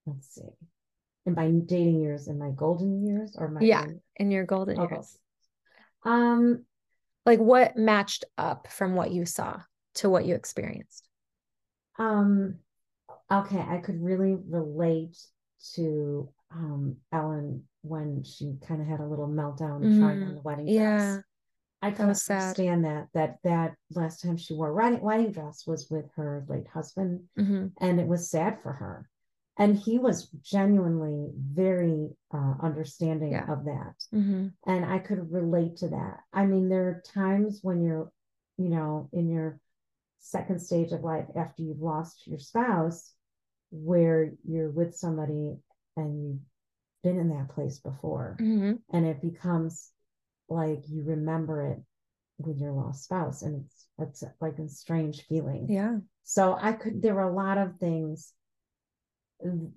Let's 0.06 0.34
see. 0.34 0.67
And 1.28 1.36
by 1.36 1.52
dating 1.52 2.00
years, 2.00 2.30
in 2.30 2.40
my 2.40 2.52
golden 2.52 3.06
years 3.06 3.36
or 3.38 3.50
my 3.50 3.64
Yeah. 3.64 3.86
In 4.16 4.32
your 4.32 4.46
golden 4.46 4.80
years? 4.82 5.20
Um, 6.04 6.64
Like, 7.26 7.40
what 7.40 7.76
matched 7.76 8.24
up 8.38 8.70
from 8.70 8.96
what 8.96 9.12
you 9.12 9.26
saw 9.26 9.62
to 9.96 10.10
what 10.10 10.26
you 10.26 10.36
experienced? 10.36 11.06
um, 12.00 12.56
okay, 13.32 13.60
I 13.60 13.80
could 13.80 14.02
really 14.02 14.36
relate 14.36 15.18
to 15.74 16.30
um 16.52 16.96
Ellen 17.12 17.68
when 17.82 18.24
she 18.24 18.56
kind 18.66 18.82
of 18.82 18.88
had 18.88 19.02
a 19.02 19.06
little 19.06 19.28
meltdown 19.28 19.78
and 19.84 20.00
trying 20.00 20.24
on 20.24 20.36
the 20.36 20.42
wedding 20.42 20.68
Yeah. 20.68 21.16
dress. 21.16 21.24
I 21.82 21.90
That 21.90 21.98
can 21.98 22.08
was 22.08 22.24
sad. 22.24 22.40
understand 22.40 22.86
that 22.86 23.08
that 23.14 23.40
that 23.44 23.76
last 23.92 24.22
time 24.22 24.38
she 24.38 24.54
wore 24.54 24.70
a 24.70 24.74
wedding 24.74 25.02
wedding 25.02 25.32
dress 25.34 25.68
was 25.68 25.90
with 25.90 26.06
her 26.16 26.46
late 26.48 26.68
husband, 26.68 27.24
hmm 27.36 27.68
and 27.82 28.00
it 28.00 28.08
was 28.08 28.30
sad 28.30 28.62
for 28.64 28.72
her. 28.72 29.10
And 29.60 29.76
he 29.76 29.98
was 29.98 30.30
genuinely 30.42 31.32
very 31.36 32.10
uh, 32.34 32.54
understanding 32.62 33.32
Yeah. 33.32 33.52
of 33.52 33.66
that. 33.66 33.96
hmm 34.12 34.48
and 34.66 34.84
I 34.84 35.00
could 35.00 35.32
relate 35.32 35.78
to 35.78 35.88
that. 35.90 36.20
I 36.34 36.46
mean, 36.46 36.68
there 36.68 36.88
are 36.90 37.04
times 37.06 37.60
when 37.64 37.82
you're, 37.82 38.12
you 38.58 38.70
know, 38.70 39.08
in 39.14 39.30
your 39.30 39.60
second 40.20 40.60
stage 40.60 40.92
of 40.92 41.02
life 41.04 41.26
after 41.36 41.64
you've 41.64 41.82
lost 41.82 42.28
your 42.28 42.40
spouse, 42.40 43.14
where 43.72 44.34
you're 44.44 44.70
with 44.72 44.96
somebody 44.96 45.56
and 45.96 46.22
you've 46.22 46.40
been 47.04 47.20
in 47.20 47.30
that 47.30 47.50
place 47.50 47.80
before, 47.80 48.36
hmm 48.40 48.74
and 48.92 49.06
it 49.06 49.22
becomes 49.22 49.92
like 50.50 50.82
you 50.90 51.04
remember 51.04 51.66
it 51.72 51.80
with 52.40 52.58
your 52.58 52.74
lost 52.74 53.04
spouse, 53.06 53.42
and 53.42 53.64
it's 53.64 53.88
it's 54.00 54.24
like 54.42 54.60
a 54.60 54.68
strange 54.68 55.22
feeling. 55.28 55.68
Yeah. 55.70 55.98
So 56.24 56.58
I 56.60 56.74
could, 56.74 57.02
there 57.02 57.16
were 57.16 57.30
a 57.30 57.34
lot 57.34 57.58
of 57.58 57.78
things 57.80 58.34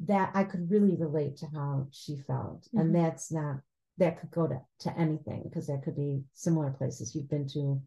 that 0.06 0.30
I 0.34 0.44
could 0.44 0.70
really 0.70 0.96
relate 0.96 1.36
to 1.38 1.46
how 1.54 1.88
she 1.90 2.16
felt. 2.16 2.66
Mhm. 2.74 2.80
And 2.80 2.94
that's 2.94 3.30
not, 3.30 3.60
that 3.98 4.18
could 4.20 4.30
go 4.30 4.46
to, 4.46 4.60
to 4.80 4.98
anything 4.98 5.42
because 5.44 5.66
that 5.66 5.82
could 5.82 5.96
be 5.96 6.24
similar 6.32 6.70
places 6.70 7.14
you've 7.14 7.28
been 7.28 7.46
to 7.48 7.80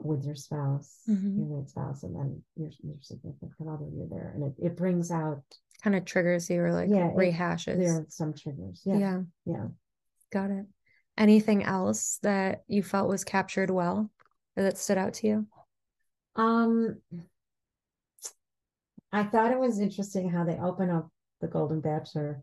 with 0.00 0.24
your 0.24 0.34
spouse, 0.34 1.00
Mhm. 1.08 1.38
your 1.38 1.58
late 1.58 1.68
spouse, 1.70 2.02
and 2.02 2.16
then 2.16 2.42
your, 2.56 2.70
your 2.82 2.96
significant 3.00 3.68
other, 3.68 3.86
you're 3.94 4.08
there. 4.08 4.32
And 4.34 4.42
it, 4.42 4.54
it 4.58 4.76
brings 4.76 5.10
out, 5.10 5.42
Kind 5.82 5.96
of 5.96 6.04
triggers 6.04 6.48
you 6.50 6.60
or 6.60 6.72
like 6.72 6.88
Yeah, 6.90 7.08
it- 7.08 7.16
rehashes. 7.16 7.76
there 7.76 8.00
are 8.00 8.06
some 8.08 8.34
triggers. 8.34 8.82
Yeah. 8.84 8.98
yeah. 8.98 9.22
Yeah. 9.44 9.66
Got 10.30 10.50
it. 10.50 10.66
Anything 11.18 11.62
else 11.62 12.18
that 12.22 12.64
you 12.68 12.82
felt 12.82 13.08
was 13.08 13.22
captured 13.24 13.70
well 13.70 14.10
or 14.56 14.62
that 14.64 14.78
stood 14.78 14.98
out 14.98 15.14
to 15.14 15.26
you? 15.26 15.46
Um, 16.36 17.00
I 19.12 19.24
thought 19.24 19.52
it 19.52 19.58
was 19.58 19.78
interesting 19.78 20.30
how 20.30 20.44
they 20.44 20.58
open 20.58 20.90
up 20.90 21.08
the 21.40 21.48
Golden 21.48 21.80
Bachelor 21.80 22.42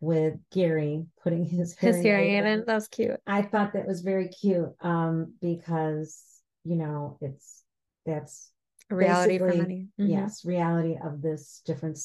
with 0.00 0.34
Gary 0.50 1.06
putting 1.22 1.44
his 1.44 1.76
His 1.78 1.96
hearing 1.96 2.04
hearing 2.04 2.30
aid 2.30 2.44
aid 2.44 2.58
in. 2.60 2.64
That 2.66 2.74
was 2.74 2.88
cute. 2.88 3.20
I 3.26 3.42
thought 3.42 3.72
that 3.74 3.86
was 3.86 4.00
very 4.00 4.28
cute 4.28 4.70
um, 4.80 5.34
because, 5.40 6.40
you 6.64 6.76
know, 6.76 7.18
it's 7.20 7.62
that's 8.06 8.50
A 8.90 8.94
reality 8.94 9.38
for 9.38 9.48
many. 9.54 9.88
Mhm. 9.98 10.08
yes, 10.10 10.44
reality 10.44 10.96
of 11.02 11.20
this 11.22 11.62
different 11.64 11.98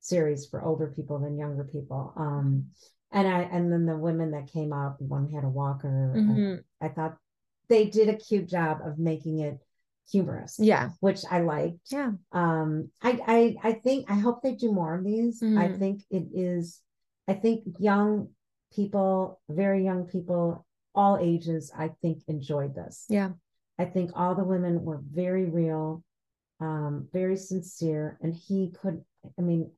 series 0.00 0.46
for 0.46 0.62
older 0.62 0.88
people 0.88 1.18
than 1.18 1.38
younger 1.38 1.64
people. 1.64 2.12
Um, 2.16 2.66
and 3.12 3.28
I 3.28 3.42
and 3.42 3.72
then 3.72 3.86
the 3.86 3.96
women 3.96 4.30
that 4.32 4.48
came 4.52 4.72
up, 4.72 5.00
one 5.00 5.30
had 5.30 5.44
a 5.44 5.48
walker. 5.48 6.14
Mhm. 6.16 6.64
I 6.80 6.88
thought 6.88 7.18
they 7.68 7.86
did 7.90 8.08
a 8.08 8.16
cute 8.16 8.48
job 8.48 8.80
of 8.84 8.98
making 8.98 9.40
it 9.40 9.58
humorous. 10.10 10.58
Yeah. 10.58 10.90
Which 11.00 11.20
I 11.30 11.40
liked. 11.40 11.90
Yeah. 11.90 12.12
Um, 12.32 12.90
I 13.02 13.56
I 13.62 13.68
I 13.68 13.72
think 13.72 14.10
I 14.10 14.14
hope 14.14 14.42
they 14.42 14.54
do 14.54 14.72
more 14.72 14.94
of 14.94 15.04
these. 15.04 15.42
I 15.42 15.46
Mhm. 15.68 15.78
think 15.78 16.02
it 16.10 16.26
is. 16.32 16.80
I 17.28 17.34
think 17.34 17.64
young 17.78 18.28
people, 18.72 19.40
very 19.48 19.84
young 19.84 20.04
people, 20.06 20.64
all 20.94 21.18
ages, 21.18 21.72
I 21.76 21.88
think 22.02 22.22
enjoyed 22.28 22.74
this. 22.74 23.04
Yeah. 23.08 23.32
I 23.78 23.84
think 23.84 24.12
all 24.14 24.34
the 24.34 24.44
women 24.44 24.84
were 24.84 25.02
very 25.02 25.44
real, 25.44 26.02
um, 26.60 27.08
very 27.12 27.36
sincere, 27.36 28.18
and 28.22 28.34
he 28.34 28.70
could. 28.70 29.04
I 29.38 29.42
mean, 29.42 29.70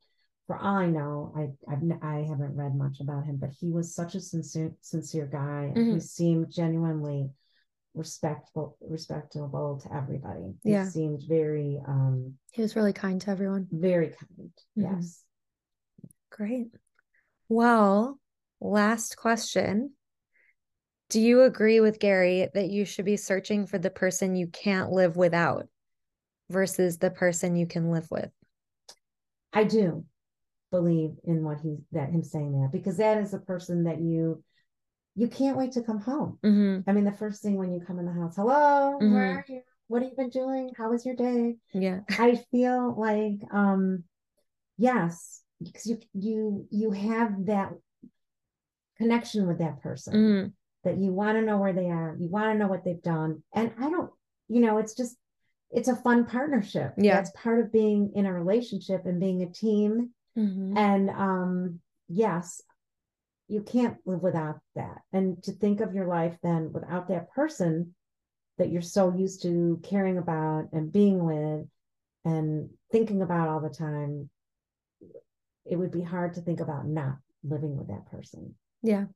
for 0.47 0.57
all 0.57 0.77
I 0.77 0.87
know, 0.87 1.33
I 1.37 1.51
I've, 1.71 1.83
I 2.03 2.23
haven't 2.23 2.55
read 2.55 2.75
much 2.77 3.01
about 3.01 3.25
him, 3.25 3.37
but 3.37 3.51
he 3.51 3.71
was 3.71 3.95
such 3.95 4.15
a 4.15 4.21
sincere 4.21 4.73
sincere 4.81 5.27
guy, 5.27 5.73
and 5.75 5.95
he 5.95 6.01
seemed 6.01 6.51
genuinely 6.51 7.31
respectful, 7.99 8.79
respectable 8.81 9.81
to 9.83 9.95
everybody. 9.95 10.55
He 10.63 10.71
Yeah. 10.73 10.89
seemed 10.89 11.23
very, 11.29 11.83
um, 11.87 12.39
He 12.53 12.63
was 12.63 12.77
really 12.77 12.93
kind 12.93 13.21
to 13.23 13.31
everyone. 13.31 13.69
very 13.71 14.11
kind. 14.11 14.53
Mhm. 14.77 14.83
Yes. 14.97 15.25
Great. 16.31 16.71
Well, 17.49 18.19
last 18.61 19.17
question. 19.17 19.95
Do 21.11 21.21
you 21.21 21.43
agree 21.43 21.81
with 21.81 21.99
Gary 21.99 22.49
that 22.55 22.69
you 22.69 22.85
should 22.85 23.07
be 23.07 23.17
searching 23.17 23.67
for 23.67 23.79
the 23.79 23.91
person 23.91 24.37
you 24.37 24.47
can't 24.47 24.93
live 24.93 25.17
without 25.17 25.69
versus 26.51 26.99
the 26.99 27.11
person 27.11 27.57
you 27.57 27.67
can 27.67 27.91
live 27.91 28.11
with? 28.11 28.31
I 29.53 29.65
do 29.65 30.05
believe 30.71 31.17
in 31.25 31.43
what 31.43 31.61
he 31.61 31.79
that 31.93 32.11
him 32.11 32.23
saying 32.23 32.53
that 32.61 32.71
because 32.73 32.99
that 32.99 33.19
is 33.19 33.33
a 33.33 33.39
person 33.39 33.85
that 33.85 34.01
you 34.01 34.45
you 35.19 35.27
can't 35.27 35.57
wait 35.57 35.73
to 35.73 35.83
come 35.83 35.99
home. 35.99 36.39
hmm 36.43 36.79
I 36.87 36.93
mean, 36.93 37.05
the 37.05 37.13
first 37.23 37.43
thing 37.43 37.57
when 37.57 37.73
you 37.73 37.81
come 37.81 37.99
in 37.99 38.07
the 38.07 38.13
house, 38.13 38.37
hello, 38.37 38.99
Mhm. 39.01 39.13
where 39.13 39.33
are 39.39 39.45
you? 39.49 39.63
What 39.89 40.03
have 40.03 40.11
you 40.13 40.17
been 40.17 40.31
doing? 40.31 40.71
How 40.77 40.91
was 40.91 41.05
your 41.05 41.17
day? 41.17 41.57
Yeah. 41.73 42.01
I 42.27 42.37
feel 42.53 42.95
like 42.97 43.41
um 43.53 44.05
yes, 44.77 45.43
because 45.61 45.87
you 45.87 45.99
you 46.15 46.67
you 46.71 46.91
have 46.93 47.47
that 47.47 47.73
connection 48.97 49.47
with 49.47 49.59
that 49.59 49.81
person 49.81 50.15
Mhm. 50.15 50.53
that 50.85 50.99
you 50.99 51.13
want 51.13 51.37
to 51.37 51.43
know 51.43 51.59
where 51.59 51.73
they 51.73 51.91
are, 51.91 52.17
you 52.19 52.29
want 52.29 52.53
to 52.53 52.59
know 52.59 52.69
what 52.69 52.85
they've 52.85 53.03
done. 53.03 53.43
And 53.53 53.73
I 53.79 53.91
don't, 53.91 54.11
you 54.49 54.61
know, 54.61 54.79
it's 54.79 54.95
just 54.95 55.17
it's 55.71 55.89
a 55.89 55.97
fun 55.97 56.25
partnership. 56.27 56.95
Yeah. 56.97 57.17
That's 57.17 57.31
part 57.33 57.61
of 57.61 57.71
being 57.73 58.13
in 58.15 58.25
a 58.25 58.33
relationship 58.33 59.05
and 59.05 59.21
being 59.21 59.43
a 59.43 59.51
team. 59.51 60.15
Mhm. 60.37 60.77
And 60.77 61.11
um 61.11 61.81
yes, 62.09 62.63
you 63.49 63.63
can't 63.63 63.97
live 64.05 64.23
without 64.23 64.61
that. 64.75 64.99
And 65.13 65.43
to 65.45 65.53
think 65.53 65.81
of 65.81 65.95
your 65.95 66.07
life 66.07 66.37
then 66.43 66.71
without 66.73 67.09
that 67.09 67.31
person 67.31 67.95
that 68.59 68.71
you're 68.71 68.83
so 68.83 69.13
used 69.15 69.43
to 69.43 69.81
caring 69.83 70.19
about 70.19 70.69
and 70.73 70.93
being 70.93 71.25
with 71.25 71.67
and 72.25 72.71
thinking 72.93 73.23
about 73.23 73.49
all 73.49 73.61
the 73.61 73.71
time, 73.71 74.29
it 75.65 75.77
would 75.77 75.91
be 75.91 76.03
hard 76.03 76.35
to 76.35 76.41
think 76.41 76.61
about 76.61 76.87
not 76.87 77.17
living 77.43 77.77
with 77.77 77.89
that 77.89 78.11
person. 78.11 78.55
Yeah. 78.83 79.07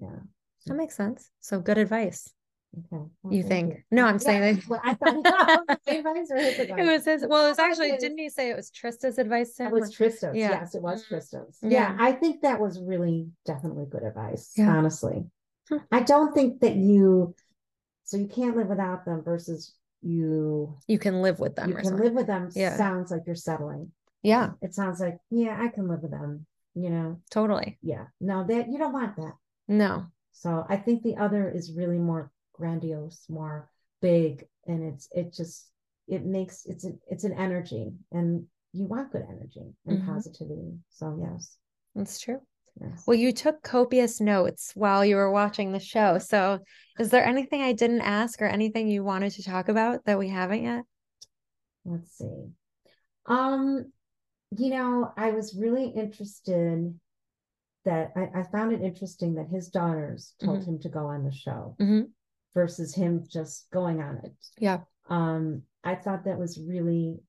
Yeah. 0.00 0.18
That 0.66 0.74
makes 0.74 0.96
sense. 0.96 1.30
So 1.40 1.60
good 1.60 1.78
advice. 1.78 2.32
Okay. 2.78 3.04
You 3.30 3.42
think? 3.42 3.84
No, 3.90 4.04
I'm 4.06 4.18
saying 4.18 4.62
Yeah, 4.68 4.78
I 4.84 4.94
thought 4.94 5.78
it 5.86 6.04
was 6.04 6.28
his 6.30 6.30
it 6.58 6.70
advice. 6.70 6.86
was 6.86 7.04
his. 7.04 7.26
Well, 7.26 7.46
it 7.46 7.48
was 7.50 7.58
actually. 7.58 7.90
it 7.90 8.00
Didn't 8.00 8.18
he 8.18 8.28
say 8.28 8.50
it 8.50 8.56
was 8.56 8.70
Trista's 8.70 9.18
advice 9.18 9.54
to 9.56 9.66
It 9.66 9.72
was 9.72 9.94
Trista's. 9.94 10.36
Yeah. 10.36 10.50
Yes, 10.50 10.74
it 10.74 10.82
was 10.82 11.04
Mhm. 11.04 11.08
Trista's. 11.08 11.58
Yeah. 11.62 11.70
Yeah. 11.70 11.96
I 11.98 12.12
think 12.12 12.42
that 12.42 12.60
was 12.60 12.80
really 12.80 13.28
definitely 13.46 13.86
good 13.90 14.02
advice, 14.02 14.52
Yeah. 14.56 14.76
honestly. 14.76 15.24
I 15.90 16.00
don't 16.02 16.34
think 16.34 16.60
that 16.60 16.76
you, 16.76 17.34
so 18.04 18.16
you 18.18 18.26
can't 18.28 18.56
live 18.56 18.68
without 18.68 19.04
them 19.04 19.22
versus 19.24 19.74
you, 20.02 20.76
you 20.86 20.98
can 20.98 21.22
live 21.22 21.40
with 21.40 21.56
them. 21.56 21.70
you 21.70 21.74
or 21.74 21.78
can 21.78 21.86
something. 21.86 22.04
live 22.04 22.14
with 22.14 22.26
them. 22.28 22.50
Yeah. 22.54 22.76
Sounds 22.76 23.10
like 23.10 23.22
you're 23.26 23.34
settling. 23.34 23.90
Yeah, 24.22 24.50
It 24.60 24.74
sounds 24.74 25.00
like, 25.00 25.18
yeah, 25.30 25.56
I 25.60 25.68
can 25.68 25.88
live 25.88 26.02
with 26.02 26.10
them, 26.10 26.46
you 26.74 26.90
know? 26.90 27.20
totally. 27.30 27.78
Yeah. 27.82 28.06
No, 28.20 28.44
that 28.44 28.68
you 28.70 28.76
don't 28.78 28.92
want 28.92 29.16
that. 29.16 29.32
No. 29.68 30.06
So 30.32 30.64
I 30.68 30.76
think 30.76 31.02
the 31.02 31.16
other 31.16 31.48
is 31.48 31.72
really 31.72 31.98
more 31.98 32.30
grandiose, 32.56 33.26
more 33.28 33.68
big, 34.00 34.46
and 34.66 34.82
it's 34.82 35.08
it 35.12 35.32
just 35.32 35.70
it 36.08 36.24
makes 36.24 36.66
it's 36.66 36.84
an 36.84 36.98
it's 37.10 37.24
an 37.24 37.32
energy, 37.32 37.92
and 38.12 38.46
you 38.72 38.84
want 38.84 39.12
good 39.12 39.24
energy 39.28 39.74
and 39.86 39.98
Mhm. 39.98 40.06
positivity. 40.06 40.78
So 40.90 41.18
yes, 41.20 41.56
That's 41.94 42.18
true. 42.18 42.40
yes. 42.80 43.04
Well, 43.06 43.16
you 43.16 43.32
took 43.32 43.62
copious 43.62 44.20
notes 44.20 44.72
while 44.74 45.04
you 45.04 45.16
were 45.16 45.30
watching 45.30 45.72
the 45.72 45.80
show. 45.80 46.18
So, 46.18 46.60
is 46.98 47.10
there 47.10 47.24
anything 47.24 47.62
I 47.62 47.72
didn't 47.72 48.02
ask 48.02 48.42
or 48.42 48.46
anything 48.46 48.88
you 48.88 49.02
wanted 49.04 49.30
to 49.32 49.42
talk 49.42 49.68
about 49.68 50.04
that 50.04 50.18
we 50.18 50.28
haven't 50.28 50.62
yet? 50.62 50.84
Let's 51.84 52.12
see. 52.18 52.50
Um, 53.26 53.92
you 54.56 54.70
know, 54.70 55.12
I 55.16 55.30
was 55.30 55.56
really 55.56 55.88
interested 55.88 56.98
that 57.84 58.12
I, 58.16 58.40
I 58.40 58.42
found 58.44 58.72
it 58.72 58.82
interesting 58.82 59.34
that 59.34 59.48
his 59.48 59.68
daughters 59.68 60.34
told 60.44 60.64
him 60.64 60.78
to 60.80 60.88
go 60.88 61.06
on 61.06 61.24
the 61.24 61.32
show 61.32 61.76
Mhm. 61.80 62.10
Versus 62.56 62.94
him 62.94 63.22
just 63.28 63.70
going 63.70 64.00
on 64.00 64.16
it. 64.24 64.32
Yeah. 64.58 64.80
um 65.10 65.62
i 65.84 65.94
thought 65.94 66.24
that 66.24 66.38
was 66.38 66.58
really 66.58 67.20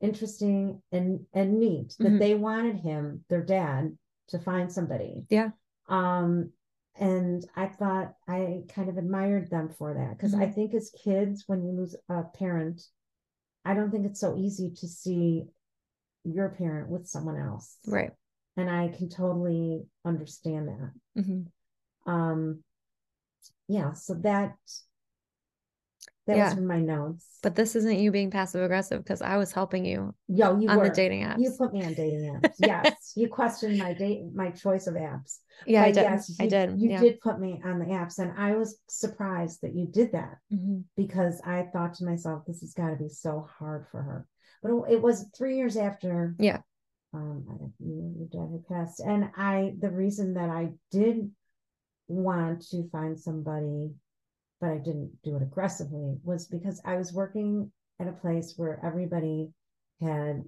interesting 0.00 0.82
and 0.92 1.24
and 1.32 1.58
neat 1.58 1.94
that 2.00 2.12
Mhm. 2.14 2.18
they 2.18 2.34
wanted 2.34 2.76
him 2.76 3.24
their 3.30 3.42
dad 3.44 3.96
to 4.28 4.38
find 4.38 4.70
somebody 4.70 5.26
Yeah. 5.30 5.50
um 5.88 6.52
and 6.96 7.44
i 7.56 7.66
thought 7.68 8.08
i 8.28 8.64
kind 8.68 8.88
of 8.90 8.98
admired 8.98 9.48
them 9.50 9.68
for 9.78 9.94
that 9.94 10.10
because 10.16 10.34
i 10.34 10.46
Mhm. 10.46 10.54
think 10.54 10.74
as 10.74 10.90
kids 10.90 11.44
when 11.48 11.62
you 11.64 11.72
lose 11.72 11.94
a 12.08 12.24
parent 12.24 12.78
i 13.64 13.72
don't 13.72 13.90
think 13.92 14.04
it's 14.04 14.20
so 14.20 14.36
easy 14.36 14.70
to 14.80 14.86
see 14.88 15.48
your 16.24 16.48
parent 16.50 16.88
with 16.90 17.06
someone 17.06 17.36
else 17.36 17.78
Right. 17.86 18.12
and 18.56 18.68
i 18.70 18.88
can 18.88 19.08
totally 19.08 19.86
understand 20.04 20.68
that 20.68 20.90
hmm 21.24 21.42
um 22.06 22.62
yeah 23.68 23.92
so 23.92 24.14
that 24.14 24.54
that 26.26 26.36
Yeah. 26.38 26.48
was 26.50 26.58
in 26.58 26.66
my 26.66 26.80
notes 26.80 27.26
But 27.42 27.54
this 27.54 27.76
isn't 27.76 27.98
you 27.98 28.10
being 28.10 28.30
passive 28.30 28.62
aggressive 28.62 29.04
because 29.04 29.20
I 29.20 29.36
was 29.36 29.52
helping 29.52 29.84
you 29.84 30.14
Yo, 30.28 30.58
you 30.58 30.68
on 30.70 30.78
were. 30.78 30.88
the 30.88 30.94
dating 30.94 31.22
apps. 31.22 31.38
You 31.38 31.52
put 31.58 31.72
me 31.74 31.84
on 31.84 31.92
dating 31.92 32.40
apps. 32.42 32.54
Yes, 32.58 33.12
you 33.16 33.28
questioned 33.28 33.76
my 33.78 33.92
date, 33.92 34.22
my 34.34 34.50
choice 34.50 34.86
of 34.86 34.94
apps. 34.94 35.38
yeah, 35.66 35.82
I 35.82 35.92
did. 35.92 36.02
yes, 36.02 36.34
I 36.40 36.44
you- 36.44 36.50
did. 36.50 36.80
You 36.80 36.90
yeah. 36.90 37.00
did 37.00 37.20
put 37.20 37.38
me 37.38 37.60
on 37.64 37.78
the 37.78 37.84
apps, 37.86 38.18
and 38.18 38.32
I 38.38 38.54
was 38.56 38.78
surprised 38.88 39.60
that 39.62 39.74
you 39.74 39.86
did 39.86 40.12
that 40.12 40.38
Mhm. 40.50 40.84
because 40.96 41.40
I 41.44 41.68
thought 41.72 41.92
to 41.94 42.04
myself, 42.06 42.44
this 42.46 42.60
has 42.62 42.72
got 42.72 42.88
to 42.90 42.96
be 42.96 43.10
so 43.10 43.46
hard 43.58 43.86
for 43.90 44.00
her. 44.02 44.26
But 44.62 44.70
it, 44.72 44.94
it 44.94 45.02
was 45.02 45.26
three 45.36 45.56
years 45.58 45.76
after. 45.76 46.34
Yeah. 46.38 46.60
Um, 47.12 47.72
you, 47.78 48.14
your 48.18 48.28
dad 48.32 48.50
had 48.50 48.66
passed, 48.66 49.00
and 49.00 49.30
I. 49.36 49.74
The 49.78 49.90
reason 49.90 50.34
that 50.34 50.48
I 50.48 50.72
did 50.90 51.30
want 52.08 52.62
to 52.70 52.88
find 52.90 53.18
somebody, 53.18 53.90
but 54.60 54.70
I 54.70 54.78
didn't 54.78 55.12
do 55.22 55.36
it 55.36 55.42
aggressively, 55.42 56.16
was 56.22 56.46
because 56.46 56.80
I 56.84 56.96
was 56.96 57.12
working 57.12 57.70
at 58.00 58.08
a 58.08 58.12
place 58.12 58.54
where 58.56 58.80
everybody 58.84 59.50
had 60.00 60.44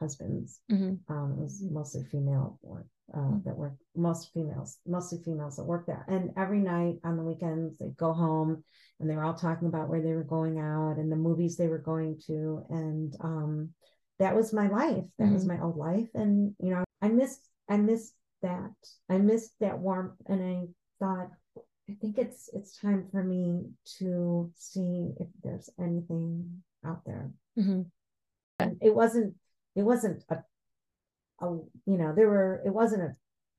husbands 0.00 0.60
Mhm. 0.70 0.98
um, 1.08 1.32
it 1.38 1.40
was 1.40 1.62
mostly 1.62 2.02
female 2.04 2.58
work 2.62 2.86
uh, 3.14 3.18
Mm. 3.18 3.44
that 3.44 3.56
work 3.56 3.74
most 3.94 4.32
females 4.32 4.78
mostly 4.86 5.18
females 5.22 5.56
that 5.56 5.64
work 5.64 5.86
there 5.86 6.04
and 6.08 6.32
every 6.36 6.58
night 6.60 6.98
on 7.04 7.16
the 7.16 7.22
weekends 7.22 7.78
they'd 7.78 7.96
go 7.96 8.12
home 8.12 8.64
and 8.98 9.08
they 9.08 9.14
were 9.14 9.24
all 9.24 9.34
talking 9.34 9.68
about 9.68 9.88
where 9.88 10.02
they 10.02 10.12
were 10.14 10.24
going 10.24 10.58
out 10.58 10.96
and 10.98 11.10
the 11.10 11.16
movies 11.16 11.56
they 11.56 11.68
were 11.68 11.78
going 11.78 12.18
to 12.26 12.64
and 12.70 13.16
um, 13.20 13.70
that 14.18 14.34
was 14.34 14.52
my 14.52 14.68
life 14.68 15.06
that 15.18 15.32
was 15.32 15.44
Mhm. 15.44 15.48
my 15.48 15.60
old 15.62 15.76
life 15.76 16.08
and 16.14 16.54
you 16.58 16.70
know 16.70 16.84
i 17.00 17.08
missed 17.08 17.48
i 17.68 17.76
missed 17.76 18.14
that 18.44 18.72
i 19.08 19.16
missed 19.30 19.52
that 19.60 19.78
warmth 19.86 20.18
and 20.26 20.40
i 20.52 20.56
thought 21.00 21.30
i 21.90 21.92
think 22.00 22.14
it's 22.24 22.48
it's 22.52 22.78
time 22.78 23.02
for 23.10 23.22
me 23.34 23.44
to 23.98 24.50
see 24.54 25.12
if 25.18 25.28
there's 25.42 25.68
anything 25.86 26.62
out 26.88 27.02
there 27.06 27.26
Mhm. 27.58 27.86
and 28.60 28.72
it 28.88 28.94
wasn't 28.94 29.34
it 29.74 29.82
wasn't 29.82 30.22
a, 30.34 30.36
a 31.44 31.46
you 31.90 31.96
know 32.00 32.10
there 32.14 32.28
were 32.34 32.62
it 32.68 32.74
wasn't 32.80 33.02
a 33.02 33.12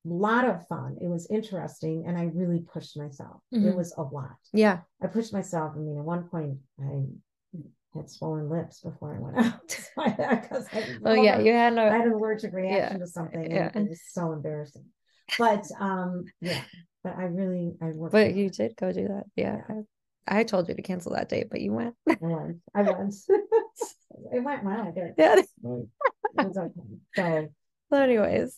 lot 0.08 0.46
of 0.52 0.68
fun 0.68 0.98
it 1.02 1.10
was 1.16 1.26
interesting 1.40 1.98
and 2.08 2.16
i 2.18 2.26
really 2.42 2.62
pushed 2.74 2.96
myself 2.98 3.42
it 3.52 3.58
Mhm. 3.58 3.76
was 3.82 3.92
a 3.98 4.04
lot 4.04 4.38
Yeah. 4.54 4.78
i 5.02 5.08
pushed 5.08 5.34
myself 5.40 5.70
i 5.76 5.80
mean 5.80 5.98
at 5.98 6.04
one 6.16 6.24
point 6.34 6.58
i 6.80 6.98
had 7.96 8.10
swollen 8.10 8.50
lips 8.50 8.82
before 8.82 9.16
i 9.16 9.20
went 9.20 9.38
out 9.46 9.80
I, 9.98 10.98
Oh 11.06 11.14
yeah, 11.14 11.40
you 11.40 11.54
had 11.54 11.78
I 11.78 11.98
had 11.98 12.08
an 12.08 12.14
allergic 12.14 12.54
reaction 12.54 13.00
to 13.00 13.08
something 13.08 13.50
yeah. 13.50 13.72
and 13.74 13.88
it 13.88 13.90
was 13.90 14.02
so 14.12 14.32
embarrassing 14.34 14.86
but 15.40 15.66
um 15.80 16.26
yeah 16.42 16.62
but 17.04 17.16
i 17.18 17.24
really 17.24 17.74
i 17.82 17.86
worked 17.88 18.12
But 18.12 18.36
you 18.36 18.50
did 18.50 18.76
go 18.76 18.92
do 18.92 19.08
that. 19.08 19.24
Yeah. 19.36 19.62
I, 20.28 20.40
I 20.40 20.44
told 20.44 20.68
you 20.70 20.76
to 20.76 20.82
cancel 20.82 21.14
that 21.14 21.30
date, 21.30 21.48
but 21.50 21.62
you 21.62 21.72
went. 21.72 21.96
i 22.10 22.16
went 22.20 22.58
i 22.76 22.82
went 22.82 23.14
it 24.34 24.44
went 24.44 24.64
well 24.64 24.94
Yeah. 25.18 25.36
it 25.40 25.48
was 26.36 26.58
okay 26.58 26.72
so 27.16 27.48
But 27.90 28.02
anyways. 28.04 28.58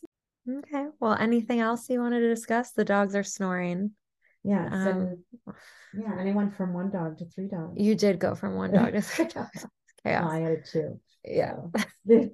Okay. 0.50 0.86
Well, 1.02 1.14
anything 1.14 1.60
else 1.60 1.90
you 1.90 2.00
wanted 2.00 2.22
to 2.22 2.30
discuss? 2.30 2.72
The 2.72 2.86
dogs 2.86 3.16
are 3.16 3.24
snoring. 3.24 3.92
Yes, 4.44 4.70
Um, 4.72 4.88
and 4.88 5.18
yeah, 6.00 6.20
and 6.20 6.30
I 6.30 6.34
went 6.34 6.56
from 6.56 6.74
one 6.74 6.92
dog 6.92 7.18
to 7.20 7.26
three 7.26 7.48
dogs. 7.48 7.74
You 7.78 7.96
did 7.96 8.20
go 8.20 8.36
from 8.36 8.56
one 8.56 8.72
dog 8.72 8.94
to 8.94 9.02
three 9.02 9.26
dogs. 9.34 9.66
No, 10.06 10.12
I 10.12 10.42
added 10.42 10.66
two. 10.72 11.00
Yeah. 11.26 11.56
so. 11.76 11.82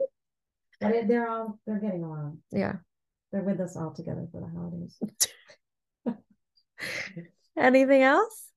but 0.82 1.08
they're 1.08 1.30
all 1.30 1.60
they're 1.66 1.80
getting 1.80 2.04
along. 2.04 2.40
Yeah. 2.52 2.74
They're 3.32 3.44
with 3.44 3.60
us 3.60 3.76
all 3.76 3.92
together 3.92 4.28
for 4.32 4.42
the 4.42 4.48
holidays. 4.48 5.00
Anything 7.58 8.04
else? 8.04 8.50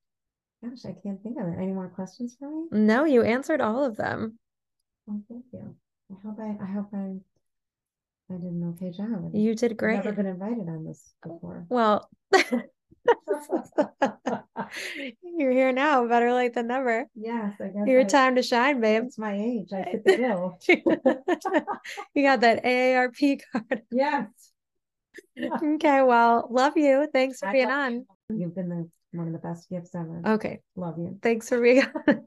Gosh, 0.62 0.85
I 0.85 0.95
can't 1.03 1.23
think 1.23 1.38
of 1.40 1.47
it. 1.49 1.57
Any 1.57 1.73
more 1.73 1.88
questions 1.88 2.37
for 2.38 2.51
me? 2.51 2.66
No, 2.73 3.05
you 3.05 3.23
answered 3.23 3.61
all 3.61 3.85
of 3.85 3.97
them. 3.97 4.38
Oh, 5.09 5.23
thank 5.29 5.45
you. 5.53 5.77
I 6.11 6.14
hope 6.27 6.38
I 6.40 6.57
I 6.62 6.66
hope 6.66 6.88
I 6.92 7.14
I 8.29 8.38
did 8.38 8.53
an 8.53 8.75
okay 8.75 8.90
job. 8.90 9.31
You 9.35 9.55
did 9.55 9.77
great. 9.77 9.99
I've 9.99 10.03
great. 10.03 10.16
never 10.16 10.23
been 10.23 10.33
invited 10.33 10.69
on 10.69 10.85
this 10.85 11.14
before. 11.23 11.64
Well, 11.69 12.11
you're 15.23 15.53
here 15.53 15.73
now. 15.73 16.07
Better 16.07 16.33
late 16.33 16.55
than 16.55 16.66
never. 16.69 17.07
yes, 17.14 17.55
I 17.61 17.69
guess 17.69 17.87
Your 17.87 18.01
I- 18.01 18.05
time 18.05 18.37
to 18.37 18.42
shine, 18.42 18.81
babe. 18.81 19.05
It's 19.07 19.19
my 19.19 19.35
age. 19.35 19.69
I 19.73 19.85
fit 19.85 20.05
the 20.05 20.16
bill. 20.25 20.59
you 22.14 22.23
got 22.23 22.40
that 22.40 22.64
AARP 22.64 23.40
card. 23.53 23.83
yes. 23.90 24.27
Okay, 25.38 26.03
well, 26.03 26.47
love 26.51 26.77
you. 26.77 27.09
Thanks 27.12 27.38
for 27.40 27.49
I 27.49 27.53
being 27.53 27.71
on. 27.71 27.92
you. 27.95 28.07
You've 28.38 28.55
been 28.55 28.69
the 28.69 28.88
one 29.12 29.29
of 29.29 29.33
the 29.33 29.38
best 29.38 29.69
gifts 29.71 29.95
ever. 29.95 30.21
Okay, 30.27 30.61
Love 30.77 30.99
you. 30.99 31.19
thanks 31.23 31.49
for 31.49 31.61
being 31.61 31.85
on. 32.09 32.25